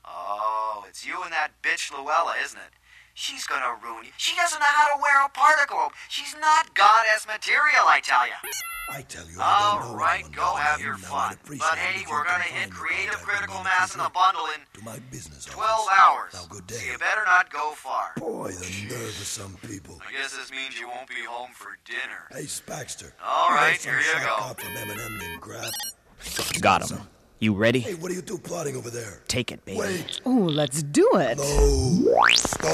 [0.06, 2.74] Oh, it's you and that bitch Luella, isn't it?
[3.20, 4.12] She's gonna ruin you.
[4.18, 5.92] She doesn't know how to wear a particle robe.
[6.08, 8.38] She's not goddess material, I tell you.
[8.94, 11.36] I tell you, All right, go have your fun.
[11.50, 15.46] But hey, we're gonna hit creative critical mass in the bundle in To my business
[15.46, 16.34] 12 hours.
[16.36, 16.92] Now, good So day.
[16.92, 18.12] you better not go far.
[18.18, 20.00] Boy, the nerve of some people.
[20.08, 22.30] I guess this means you won't be home for dinner.
[22.32, 23.14] Hey, Spaxter.
[23.26, 24.36] All right, got some here you fat go.
[24.38, 26.62] cop from Eminem named Graft.
[26.62, 27.00] Got him.
[27.40, 27.82] You ready?
[27.82, 29.22] Hey, what are you two plotting over there?
[29.28, 29.78] Take it, baby.
[29.78, 30.22] Wait.
[30.26, 31.38] Oh, let's do it.
[31.38, 32.26] No.
[32.34, 32.74] Stop.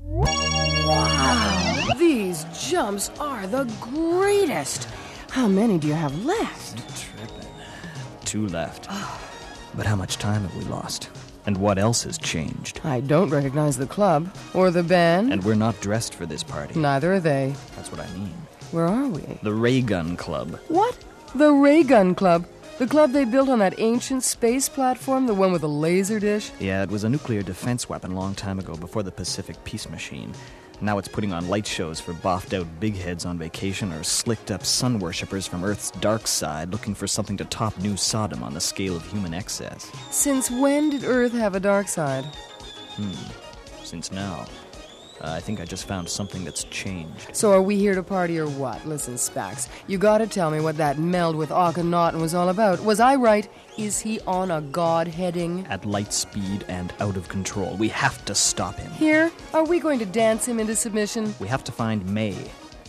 [0.00, 4.88] Wow, these jumps are the greatest.
[5.28, 6.82] How many do you have left?
[8.24, 8.88] Two left.
[9.74, 11.10] But how much time have we lost?
[11.48, 12.82] And what else has changed?
[12.84, 15.32] I don't recognize the club or the band.
[15.32, 16.78] And we're not dressed for this party.
[16.78, 17.54] Neither are they.
[17.74, 18.34] That's what I mean.
[18.70, 19.22] Where are we?
[19.42, 20.60] The Ray Gun Club.
[20.68, 20.94] What?
[21.34, 22.46] The Ray Gun Club.
[22.76, 26.50] The club they built on that ancient space platform, the one with the laser dish?
[26.60, 30.34] Yeah, it was a nuclear defense weapon long time ago before the Pacific Peace Machine.
[30.80, 34.52] Now it's putting on light shows for boffed out big heads on vacation or slicked
[34.52, 38.54] up sun worshippers from Earth's dark side looking for something to top New Sodom on
[38.54, 39.90] the scale of human excess.
[40.10, 42.24] Since when did Earth have a dark side?
[42.94, 43.12] Hmm.
[43.82, 44.46] Since now.
[45.20, 47.34] Uh, I think I just found something that's changed.
[47.34, 48.86] So are we here to party or what?
[48.86, 52.80] Listen, Spax, you gotta tell me what that meld with Akhenaten was all about.
[52.84, 53.48] Was I right?
[53.76, 55.66] Is he on a god heading?
[55.68, 57.76] At light speed and out of control.
[57.76, 58.90] We have to stop him.
[58.92, 59.30] Here?
[59.54, 61.34] Are we going to dance him into submission?
[61.40, 62.36] We have to find May.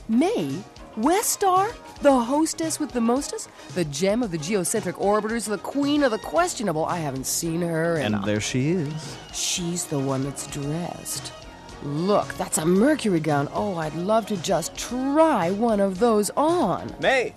[0.07, 0.55] May?
[0.97, 1.73] Westar?
[2.01, 3.49] The hostess with the mostest?
[3.75, 5.47] The gem of the geocentric orbiters?
[5.47, 6.85] The queen of the questionable?
[6.85, 9.17] I haven't seen her in And there she is.
[9.33, 11.31] She's the one that's dressed.
[11.83, 13.47] Look, that's a mercury gown.
[13.53, 16.93] Oh, I'd love to just try one of those on.
[16.99, 17.33] May!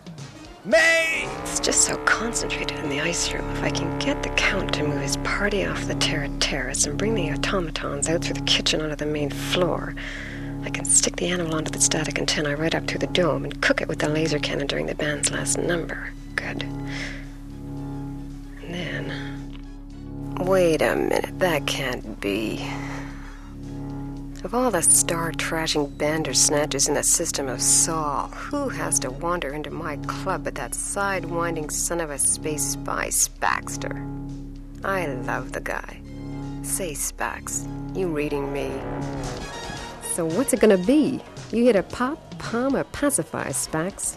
[0.64, 1.28] May!
[1.42, 3.48] It's just so concentrated in the ice room.
[3.50, 6.98] If I can get the Count to move his party off the Terra Terrace and
[6.98, 9.94] bring the automatons out through the kitchen onto the main floor,
[10.64, 13.60] I can stick the animal onto the static antenna right up through the dome and
[13.62, 16.12] cook it with the laser cannon during the band's last number.
[16.34, 16.62] Good.
[18.62, 19.12] And then.
[20.40, 22.68] Wait a minute, that can't be.
[24.44, 29.54] Of all the star trashing bandersnatchers in the system of Sol, who has to wander
[29.54, 34.02] into my club but that sidewinding son of a space spy, Spaxter?
[34.82, 36.00] I love the guy.
[36.62, 38.72] Say, Spax, you reading me?
[40.14, 41.20] So what's it gonna be?
[41.52, 44.16] You here a pop, palm, or pacify, Spax?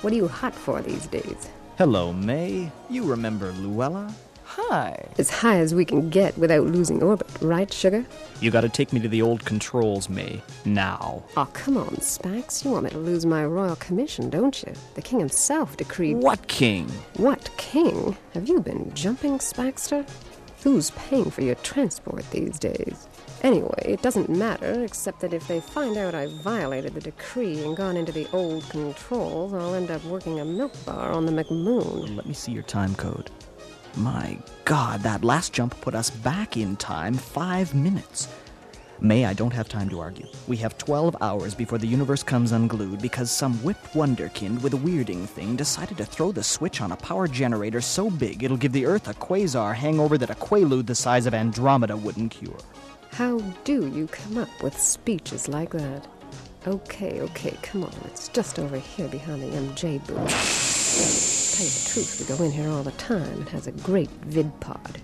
[0.00, 1.50] What are you hot for these days?
[1.76, 2.72] Hello, May.
[2.88, 4.14] You remember Luella?
[4.60, 5.08] Hi.
[5.18, 8.04] As high as we can get without losing orbit, right, sugar?
[8.40, 10.42] You gotta take me to the old controls, May.
[10.64, 11.22] Now.
[11.36, 12.64] Oh, come on, Spax.
[12.64, 14.72] You want me to lose my royal commission, don't you?
[14.94, 16.16] The king himself decreed.
[16.16, 16.88] What king?
[17.16, 18.16] What king?
[18.34, 20.06] Have you been jumping, Spaxter?
[20.64, 23.06] Who's paying for your transport these days?
[23.42, 27.76] Anyway, it doesn't matter, except that if they find out I violated the decree and
[27.76, 32.16] gone into the old controls, I'll end up working a milk bar on the McMoon.
[32.16, 33.30] Let me see your time code.
[33.98, 38.28] My god, that last jump put us back in time five minutes.
[39.00, 40.26] May, I don't have time to argue.
[40.46, 44.76] We have 12 hours before the universe comes unglued because some whipped wonderkind with a
[44.76, 48.72] weirding thing decided to throw the switch on a power generator so big it'll give
[48.72, 52.58] the Earth a quasar hangover that a quaalude the size of Andromeda wouldn't cure.
[53.10, 56.06] How do you come up with speeches like that?
[56.68, 57.94] Okay, okay, come on.
[58.04, 60.77] It's just over here behind the MJ booth.
[60.98, 63.42] Tell you the truth, we go in here all the time.
[63.42, 65.00] It has a great vid pod.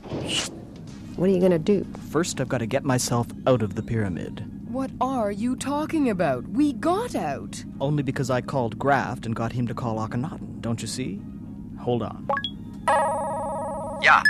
[1.17, 1.87] What are you gonna do?
[2.11, 4.45] First, I've got to get myself out of the pyramid.
[4.69, 6.49] What are you talking about?
[6.49, 7.65] We got out.
[7.81, 11.21] Only because I called Graft and got him to call Akhenaten, don't you see?
[11.81, 12.29] Hold on.
[14.03, 14.21] Yeah.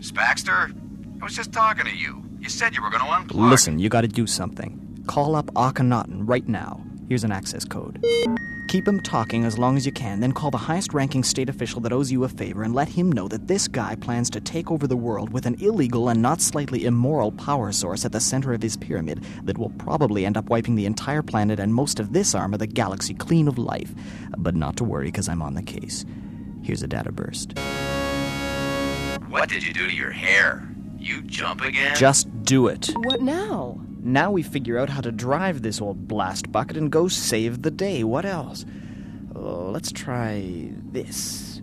[0.00, 0.74] Spaxter?
[1.20, 2.24] I was just talking to you.
[2.40, 3.50] You said you were going to unplug.
[3.50, 5.04] Listen, you gotta do something.
[5.06, 6.84] Call up Akhenaten right now.
[7.08, 8.04] Here's an access code.
[8.68, 11.80] Keep him talking as long as you can, then call the highest ranking state official
[11.80, 14.70] that owes you a favor and let him know that this guy plans to take
[14.70, 18.52] over the world with an illegal and not slightly immoral power source at the center
[18.52, 22.12] of his pyramid that will probably end up wiping the entire planet and most of
[22.12, 23.94] this arm of the galaxy clean of life.
[24.36, 26.04] But not to worry, because I'm on the case.
[26.62, 27.58] Here's a data burst.
[29.30, 30.68] What did you do to your hair?
[30.98, 31.96] You jump again?
[31.96, 32.90] Just do it.
[32.96, 33.80] What now?
[34.08, 37.70] Now we figure out how to drive this old blast bucket and go save the
[37.70, 38.04] day.
[38.04, 38.64] What else?
[39.34, 41.60] Oh, let's try this.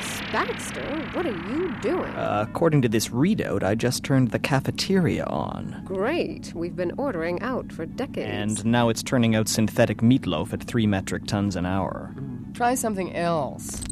[0.00, 2.10] Spaxter, what are you doing?
[2.14, 5.82] Uh, according to this readout, I just turned the cafeteria on.
[5.84, 6.54] Great.
[6.54, 8.62] We've been ordering out for decades.
[8.62, 12.14] And now it's turning out synthetic meatloaf at three metric tons an hour.
[12.54, 13.84] Try something else.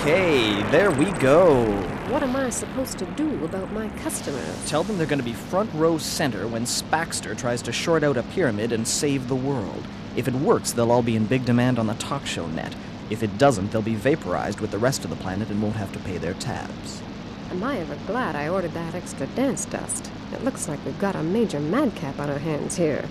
[0.00, 1.66] Okay, there we go.
[2.08, 4.66] What am I supposed to do about my customers?
[4.66, 8.16] Tell them they're going to be front row center when Spaxter tries to short out
[8.16, 9.84] a pyramid and save the world.
[10.16, 12.74] If it works, they'll all be in big demand on the talk show net.
[13.10, 15.92] If it doesn't, they'll be vaporized with the rest of the planet and won't have
[15.92, 17.02] to pay their tabs.
[17.50, 20.10] Am I ever glad I ordered that extra dance dust?
[20.32, 23.04] It looks like we've got a major madcap on our hands here.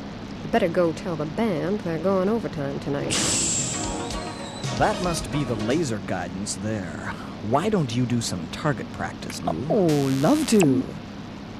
[0.52, 3.14] Better go tell the band they're going overtime tonight.
[4.80, 7.14] That must be the laser guidance there.
[7.50, 9.66] Why don't you do some target practice, Lou?
[9.70, 9.88] Oh,
[10.22, 10.82] love to.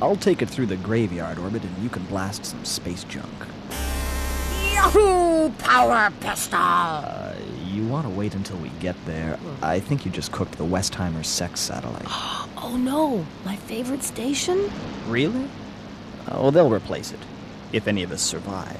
[0.02, 3.30] I'll take it through the graveyard orbit and you can blast some space junk.
[4.72, 5.50] Yahoo!
[5.58, 6.60] Power pistol!
[6.62, 7.34] Uh,
[7.68, 9.38] you want to wait until we get there.
[9.62, 12.06] I think you just cooked the Westheimer sex satellite.
[12.62, 14.70] Oh no, my favorite station?
[15.08, 15.48] really?
[16.30, 17.20] Oh, they'll replace it.
[17.72, 18.80] If any of us survive.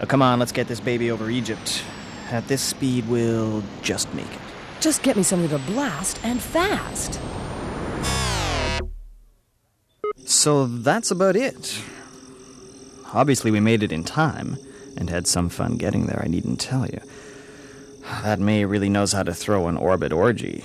[0.00, 1.82] Uh, come on, let's get this baby over Egypt.
[2.30, 4.40] At this speed, we'll just make it.
[4.80, 7.20] Just get me something to blast and fast.
[10.26, 11.82] So that's about it.
[13.14, 14.58] Obviously, we made it in time
[14.96, 17.00] and had some fun getting there, I needn't tell you.
[18.22, 20.64] That May really knows how to throw an orbit orgy.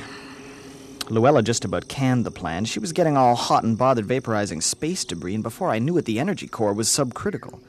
[1.10, 2.66] Luella just about canned the plan.
[2.66, 6.06] She was getting all hot and bothered vaporizing space debris, and before I knew it,
[6.06, 7.60] the energy core was subcritical.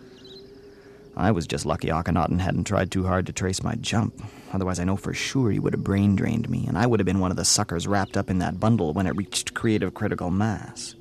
[1.16, 4.20] I was just lucky Akhenaten hadn't tried too hard to trace my jump.
[4.52, 7.06] Otherwise, I know for sure he would have brain drained me, and I would have
[7.06, 10.30] been one of the suckers wrapped up in that bundle when it reached creative critical
[10.30, 10.94] mass.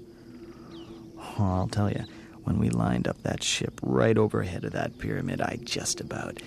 [1.18, 2.06] Oh, I'll tell you,
[2.44, 6.40] when we lined up that ship right overhead of that pyramid, I just about.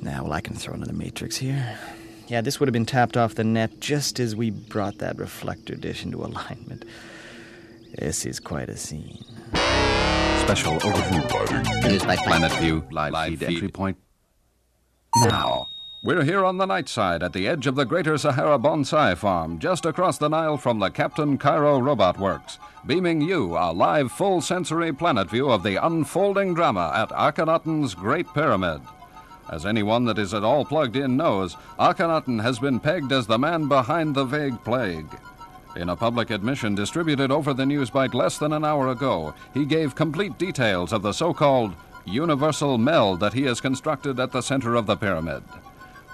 [0.00, 1.78] Now, well, I can throw another matrix here.
[2.28, 5.74] Yeah, this would have been tapped off the net just as we brought that reflector
[5.74, 6.84] dish into alignment.
[7.98, 9.24] This is quite a scene.
[10.48, 11.62] Special overview.
[11.82, 13.98] Newsbite Planet View live, feed, entry point.
[15.26, 15.66] Now,
[16.02, 19.58] we're here on the night side at the edge of the Greater Sahara Bonsai Farm,
[19.58, 24.40] just across the Nile from the Captain Cairo Robot Works, beaming you a live full
[24.40, 28.80] sensory planet view of the unfolding drama at Akhenaten's Great Pyramid.
[29.50, 33.38] As anyone that is at all plugged in knows, Akhenaten has been pegged as the
[33.38, 35.14] man behind the vague plague.
[35.76, 39.94] In a public admission distributed over the Newsbite less than an hour ago, he gave
[39.94, 44.74] complete details of the so called universal meld that he has constructed at the center
[44.74, 45.42] of the pyramid.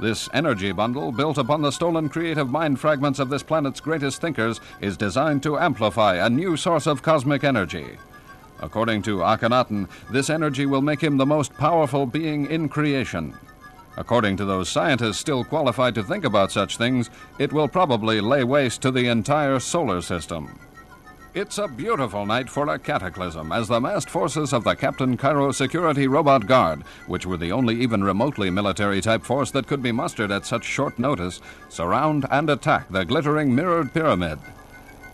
[0.00, 4.60] This energy bundle, built upon the stolen creative mind fragments of this planet's greatest thinkers,
[4.81, 7.96] is designed to amplify a new source of cosmic energy.
[8.60, 13.35] According to Akhenaten, this energy will make him the most powerful being in creation.
[13.96, 18.44] According to those scientists still qualified to think about such things, it will probably lay
[18.44, 20.58] waste to the entire solar system.
[21.34, 25.50] It's a beautiful night for a cataclysm as the massed forces of the Captain Cairo
[25.50, 29.90] Security Robot Guard, which were the only even remotely military type force that could be
[29.90, 34.38] mustered at such short notice, surround and attack the glittering mirrored pyramid.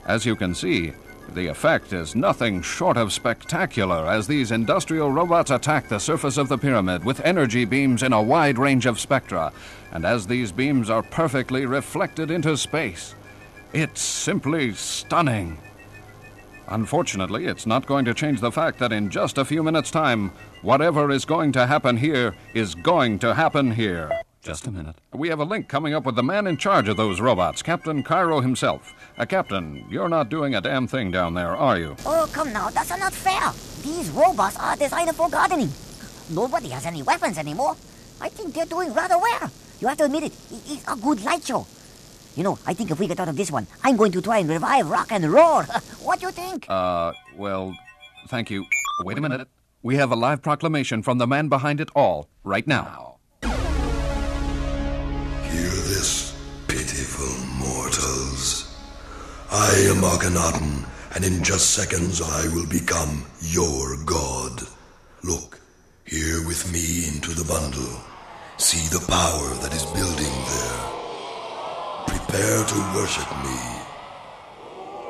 [0.04, 0.92] As you can see,
[1.34, 6.48] the effect is nothing short of spectacular as these industrial robots attack the surface of
[6.48, 9.52] the pyramid with energy beams in a wide range of spectra,
[9.92, 13.14] and as these beams are perfectly reflected into space.
[13.72, 15.58] It's simply stunning.
[16.68, 20.30] Unfortunately, it's not going to change the fact that in just a few minutes' time,
[20.62, 24.10] whatever is going to happen here is going to happen here.
[24.42, 24.96] Just a minute.
[25.12, 28.02] We have a link coming up with the man in charge of those robots, Captain
[28.02, 28.94] Cairo himself.
[29.20, 31.94] Uh, Captain, you're not doing a damn thing down there, are you?
[32.06, 33.52] Oh, come now, that's not fair.
[33.82, 35.68] These robots are designed for gardening.
[36.30, 37.76] Nobody has any weapons anymore.
[38.18, 39.50] I think they're doing rather well.
[39.78, 41.66] You have to admit it, it is a good light show.
[42.34, 44.38] You know, I think if we get out of this one, I'm going to try
[44.38, 45.64] and revive rock and roll.
[46.02, 46.64] what do you think?
[46.70, 47.76] Uh, well,
[48.28, 48.64] thank you.
[49.04, 49.48] Wait a minute.
[49.82, 53.09] We have a live proclamation from the man behind it all, right now.
[59.52, 60.86] I am Akhenaten,
[61.16, 64.62] and in just seconds I will become your god.
[65.24, 65.58] Look,
[66.04, 67.98] here with me into the bundle.
[68.58, 70.80] See the power that is building there.
[72.06, 73.58] Prepare to worship me.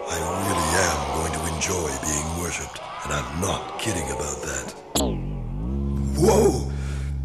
[0.08, 0.16] I
[0.48, 4.74] really am going to enjoy being worshipped, and I'm not kidding about that.
[6.16, 6.72] Whoa!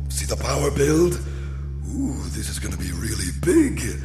[0.09, 1.13] See the power build?
[1.95, 4.03] Ooh, this is to be really big.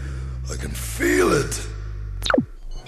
[0.49, 1.61] I can feel it.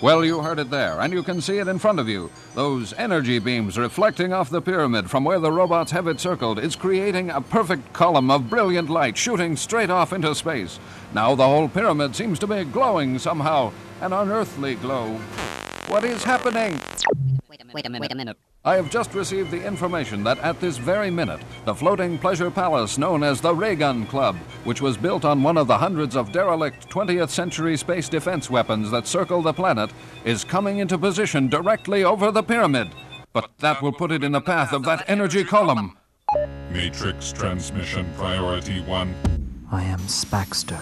[0.03, 2.29] Well, you heard it there, and you can see it in front of you.
[2.57, 6.75] Those energy beams reflecting off the pyramid from where the robots have it circled is
[6.75, 10.81] creating a perfect column of brilliant light shooting straight off into space.
[11.15, 15.21] Now the whole pyramid seems to be glowing somehow, an unearthly glow.
[15.87, 16.81] What is happening?
[17.49, 18.37] Wait a minute, wait a minute.
[18.65, 22.97] I have just received the information that at this very minute, the floating pleasure palace
[22.97, 26.89] known as the Raygun Club, which was built on one of the hundreds of derelict
[26.89, 29.91] 20th century space defense weapons that circle the planet,
[30.25, 32.89] is coming into position directly over the pyramid.
[33.33, 35.99] But that will put it in the path of that energy column.
[36.71, 39.13] Matrix transmission priority one.
[39.73, 40.81] I am Spaxter.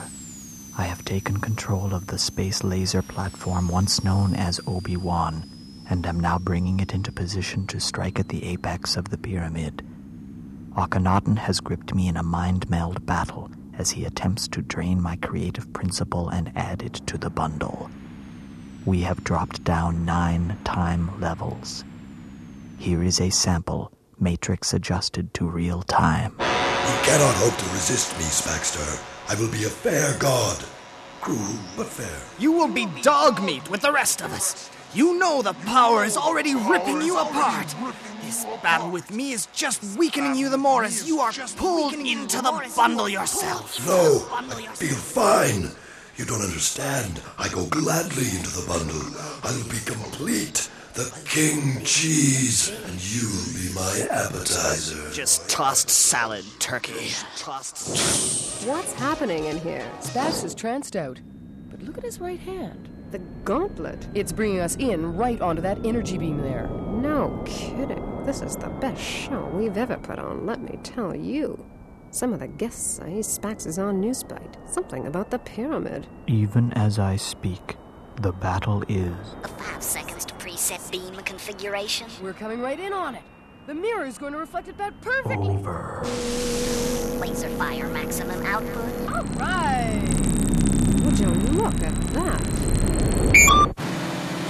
[0.78, 5.48] I have taken control of the space laser platform once known as Obi Wan,
[5.90, 9.84] and am now bringing it into position to strike at the apex of the pyramid.
[10.76, 15.16] Akhenaten has gripped me in a mind meld battle as he attempts to drain my
[15.16, 17.90] creative principle and add it to the bundle.
[18.86, 21.84] We have dropped down nine time levels.
[22.78, 26.34] Here is a sample, matrix adjusted to real time.
[26.38, 29.02] You cannot hope to resist me, Spaxter.
[29.28, 30.64] I will be a fair god.
[31.20, 32.20] Cruel, but fair.
[32.38, 34.70] You will be dog meat with the rest of us.
[34.92, 37.74] You know the power is already ripping you apart.
[38.22, 42.38] This battle with me is just weakening you the more as you are pulled into
[42.42, 43.86] the bundle yourself.
[43.86, 44.42] No, I
[44.74, 45.70] feel fine.
[46.16, 47.22] You don't understand.
[47.38, 49.00] I go gladly into the bundle.
[49.44, 50.68] I'll be complete.
[50.94, 55.12] The king cheese, and you'll be my appetizer.
[55.12, 57.12] Just tossed salad, turkey.
[57.36, 58.66] Tossed.
[58.66, 59.88] What's happening in here?
[60.00, 61.20] Spax is tranced out.
[61.70, 62.88] But look at his right hand.
[63.10, 64.06] The gauntlet?
[64.14, 66.68] It's bringing us in right onto that energy beam there.
[66.68, 68.24] No kidding.
[68.24, 71.64] This is the best show we've ever put on, let me tell you.
[72.12, 74.68] Some of the guests say Spax is on Newsbite.
[74.68, 76.06] Something about the pyramid.
[76.28, 77.76] Even as I speak,
[78.20, 79.14] the battle is.
[79.58, 82.06] Five seconds to preset beam configuration.
[82.22, 83.22] We're coming right in on it.
[83.66, 85.54] The mirror is going to reflect it back perfectly.
[85.54, 86.02] Over.
[87.18, 89.12] Laser fire maximum output.
[89.12, 90.08] All right.
[91.04, 92.89] Would you look at that?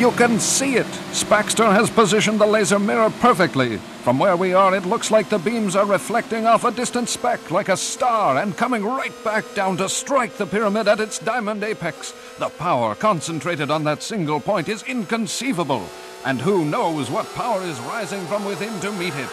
[0.01, 0.86] You can see it!
[1.12, 3.76] Spaxter has positioned the laser mirror perfectly.
[4.03, 7.51] From where we are, it looks like the beams are reflecting off a distant speck
[7.51, 11.62] like a star and coming right back down to strike the pyramid at its diamond
[11.62, 12.12] apex.
[12.38, 15.86] The power concentrated on that single point is inconceivable.
[16.24, 19.28] And who knows what power is rising from within to meet it?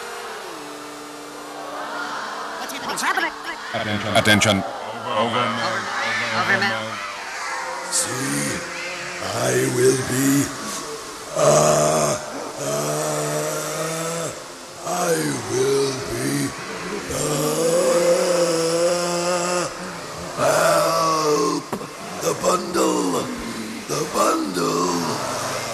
[2.84, 3.32] What's happening?
[3.72, 4.16] Attention.
[4.18, 4.56] Attention.
[4.58, 6.42] Over now.
[6.42, 6.98] Over now.
[7.90, 8.57] See,
[9.20, 10.46] I will be.
[11.36, 12.14] Ah,
[12.60, 14.30] ah,
[14.86, 15.14] I
[15.50, 16.48] will be.
[17.18, 18.38] Ah,
[20.38, 21.66] help!
[22.22, 23.26] The bundle!
[23.90, 25.02] The bundle!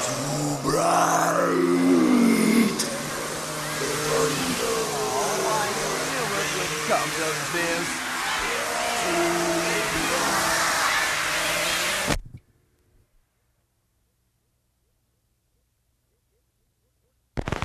[0.07, 1.61] Too bright!
[3.81, 4.89] The bundle!
[6.89, 7.89] Comes up this.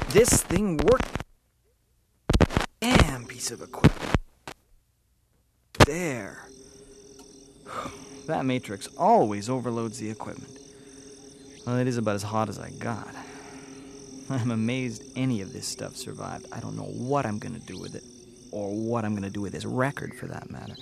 [0.10, 1.02] This thing work?
[2.82, 4.16] Damn piece of equipment.
[5.86, 6.48] There.
[8.26, 10.56] That matrix always overloads the equipment.
[11.66, 13.08] Well, it is about as hot as I got.
[14.30, 16.46] I'm amazed any of this stuff survived.
[16.52, 18.04] I don't know what I'm gonna do with it,
[18.52, 20.76] or what I'm gonna do with this record for that matter.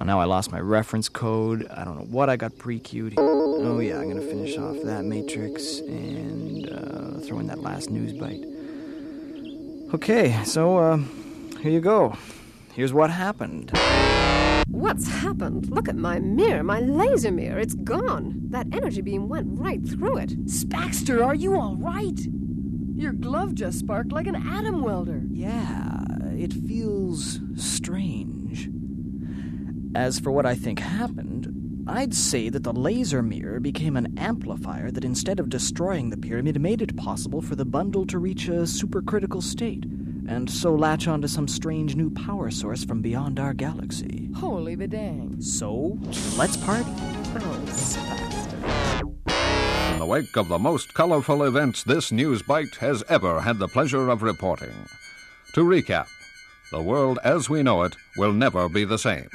[0.00, 1.66] Oh, now I lost my reference code.
[1.68, 3.16] I don't know what I got pre-queued.
[3.60, 8.12] Oh yeah, I'm gonna finish off that matrix and uh, throw in that last news
[8.12, 8.44] bite.
[9.92, 10.98] Okay, so uh,
[11.60, 12.16] here you go.
[12.74, 13.72] Here's what happened.
[14.68, 15.70] What's happened?
[15.70, 17.58] Look at my mirror, my laser mirror.
[17.58, 18.42] It's gone.
[18.50, 20.46] That energy beam went right through it.
[20.46, 22.20] Spaxter, are you all right?
[22.94, 25.22] Your glove just sparked like an atom welder.
[25.32, 26.04] Yeah,
[26.36, 28.70] it feels strange.
[29.96, 31.57] As for what I think happened,
[31.90, 36.60] I'd say that the laser mirror became an amplifier that instead of destroying the pyramid
[36.60, 39.84] made it possible for the bundle to reach a supercritical state
[40.28, 44.28] and so latch onto some strange new power source from beyond our galaxy.
[44.36, 45.42] Holy bedang.
[45.42, 45.98] So,
[46.36, 46.92] let's party.
[47.40, 47.54] Oh,
[49.92, 53.68] In the wake of the most colorful events this news bite has ever had the
[53.68, 54.74] pleasure of reporting.
[55.54, 56.08] To recap,
[56.70, 59.30] the world as we know it will never be the same.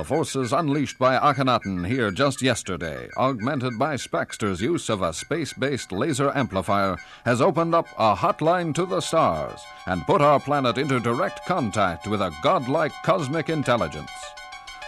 [0.00, 5.52] The forces unleashed by Akhenaten here just yesterday, augmented by Spaxter's use of a space
[5.52, 6.96] based laser amplifier,
[7.26, 12.06] has opened up a hotline to the stars and put our planet into direct contact
[12.06, 14.10] with a godlike cosmic intelligence.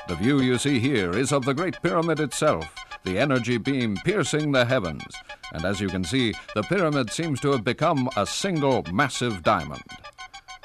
[0.08, 4.50] The view you see here is of the Great Pyramid itself, the energy beam piercing
[4.50, 5.04] the heavens,
[5.52, 9.82] and as you can see, the pyramid seems to have become a single massive diamond.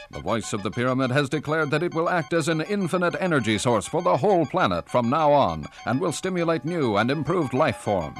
[0.09, 3.57] The voice of the pyramid has declared that it will act as an infinite energy
[3.57, 7.77] source for the whole planet from now on and will stimulate new and improved life
[7.77, 8.17] forms.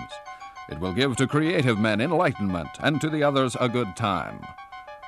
[0.70, 4.42] It will give to creative men enlightenment and to the others a good time.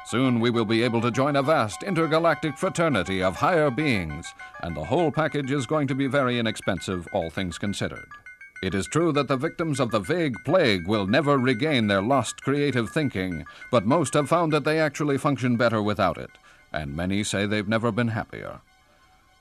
[0.05, 4.75] Soon we will be able to join a vast intergalactic fraternity of higher beings, and
[4.75, 8.07] the whole package is going to be very inexpensive, all things considered.
[8.63, 12.41] It is true that the victims of the vague plague will never regain their lost
[12.41, 16.31] creative thinking, but most have found that they actually function better without it
[16.71, 18.61] and many say they've never been happier.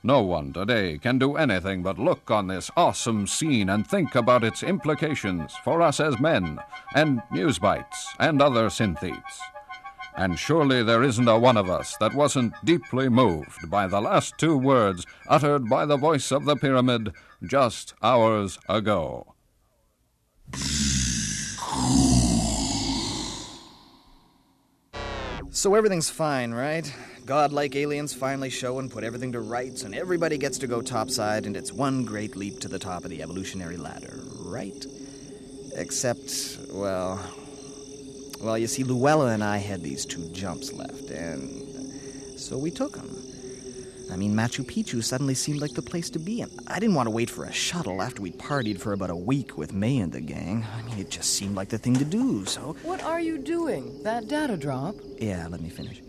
[0.01, 4.45] No one today can do anything but look on this awesome scene and think about
[4.45, 6.59] its implications for us as men,
[6.95, 9.41] and news bites, and other synthetes.
[10.15, 14.37] And surely there isn't a one of us that wasn't deeply moved by the last
[14.37, 17.13] two words uttered by the voice of the pyramid
[17.45, 19.35] just hours ago.
[25.51, 26.93] So everything's fine, right?
[27.29, 31.45] Godlike aliens finally show and put everything to rights, and everybody gets to go topside,
[31.45, 34.83] and it's one great leap to the top of the evolutionary ladder, right?
[35.75, 37.23] Except, well.
[38.41, 41.51] Well, you see, Luella and I had these two jumps left, and
[42.35, 43.15] so we took them.
[44.11, 47.05] I mean, Machu Picchu suddenly seemed like the place to be, and I didn't want
[47.05, 50.11] to wait for a shuttle after we'd partied for about a week with May and
[50.11, 50.65] the gang.
[50.75, 52.75] I mean, it just seemed like the thing to do, so.
[52.81, 54.01] What are you doing?
[54.01, 54.95] That data drop?
[55.19, 56.01] Yeah, let me finish.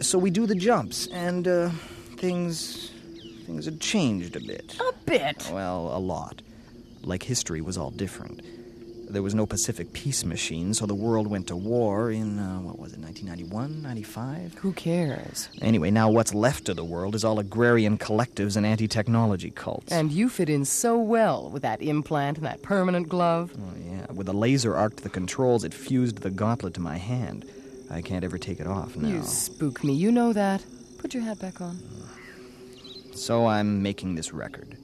[0.00, 1.70] So we do the jumps, and, uh,
[2.16, 2.90] things.
[3.46, 4.78] things had changed a bit.
[4.80, 5.50] A bit?
[5.52, 6.40] Well, a lot.
[7.02, 8.40] Like history was all different.
[9.12, 12.78] There was no Pacific Peace Machine, so the world went to war in, uh, what
[12.78, 14.54] was it, 1991, 95?
[14.60, 15.48] Who cares?
[15.60, 19.90] Anyway, now what's left of the world is all agrarian collectives and anti technology cults.
[19.92, 23.52] And you fit in so well with that implant and that permanent glove.
[23.58, 24.06] Oh, yeah.
[24.12, 27.44] With a laser arc to the controls, it fused the gauntlet to my hand.
[27.90, 29.08] I can't ever take it off now.
[29.08, 30.64] You spook me, you know that.
[30.98, 31.78] Put your hat back on.
[33.14, 34.76] So I'm making this record.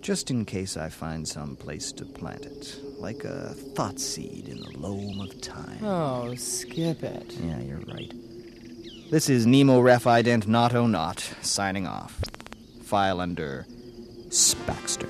[0.00, 2.76] Just in case I find some place to plant it.
[2.98, 5.84] Like a thought seed in the loam of time.
[5.84, 7.32] Oh, skip it.
[7.40, 8.12] Yeah, you're right.
[9.10, 12.20] This is Nemo Ref Ident Not O Not, signing off.
[12.82, 13.66] File under
[14.28, 15.08] Spaxter.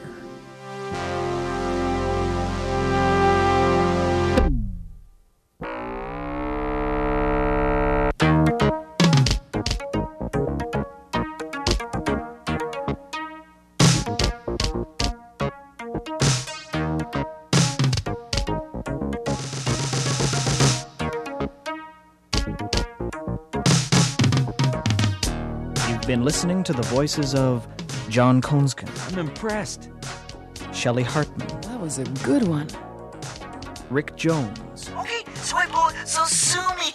[26.23, 27.67] You've been listening to the voices of
[28.09, 29.91] John Konskin, I'm impressed.
[30.73, 32.69] Shelley Hartman, That was a good one.
[33.91, 36.93] Rick Jones, Okay, sweet boy, so sue me.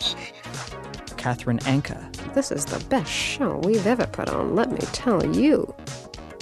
[1.17, 1.99] Catherine Anka,
[2.34, 5.75] This is the best show we've ever put on, let me tell you.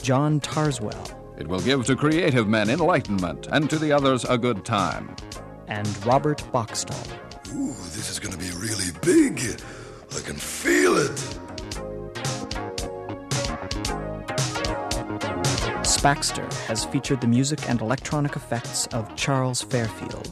[0.04, 4.64] John Tarswell, It will give to creative men enlightenment and to the others a good
[4.64, 5.16] time.
[5.68, 7.04] and Robert Boxstall.
[7.56, 9.60] Ooh, this is gonna be really big.
[16.06, 20.30] Spaxter has featured the music and electronic effects of Charles Fairfield.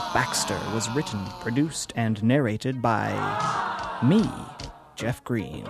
[0.00, 3.12] Spaxter was written, produced, and narrated by
[4.02, 4.28] me,
[4.96, 5.64] Jeff Green.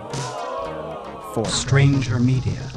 [1.35, 2.67] For Stranger Media.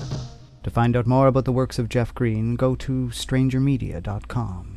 [0.64, 4.73] To find out more about the works of Jeff Green, go to strangermedia.com.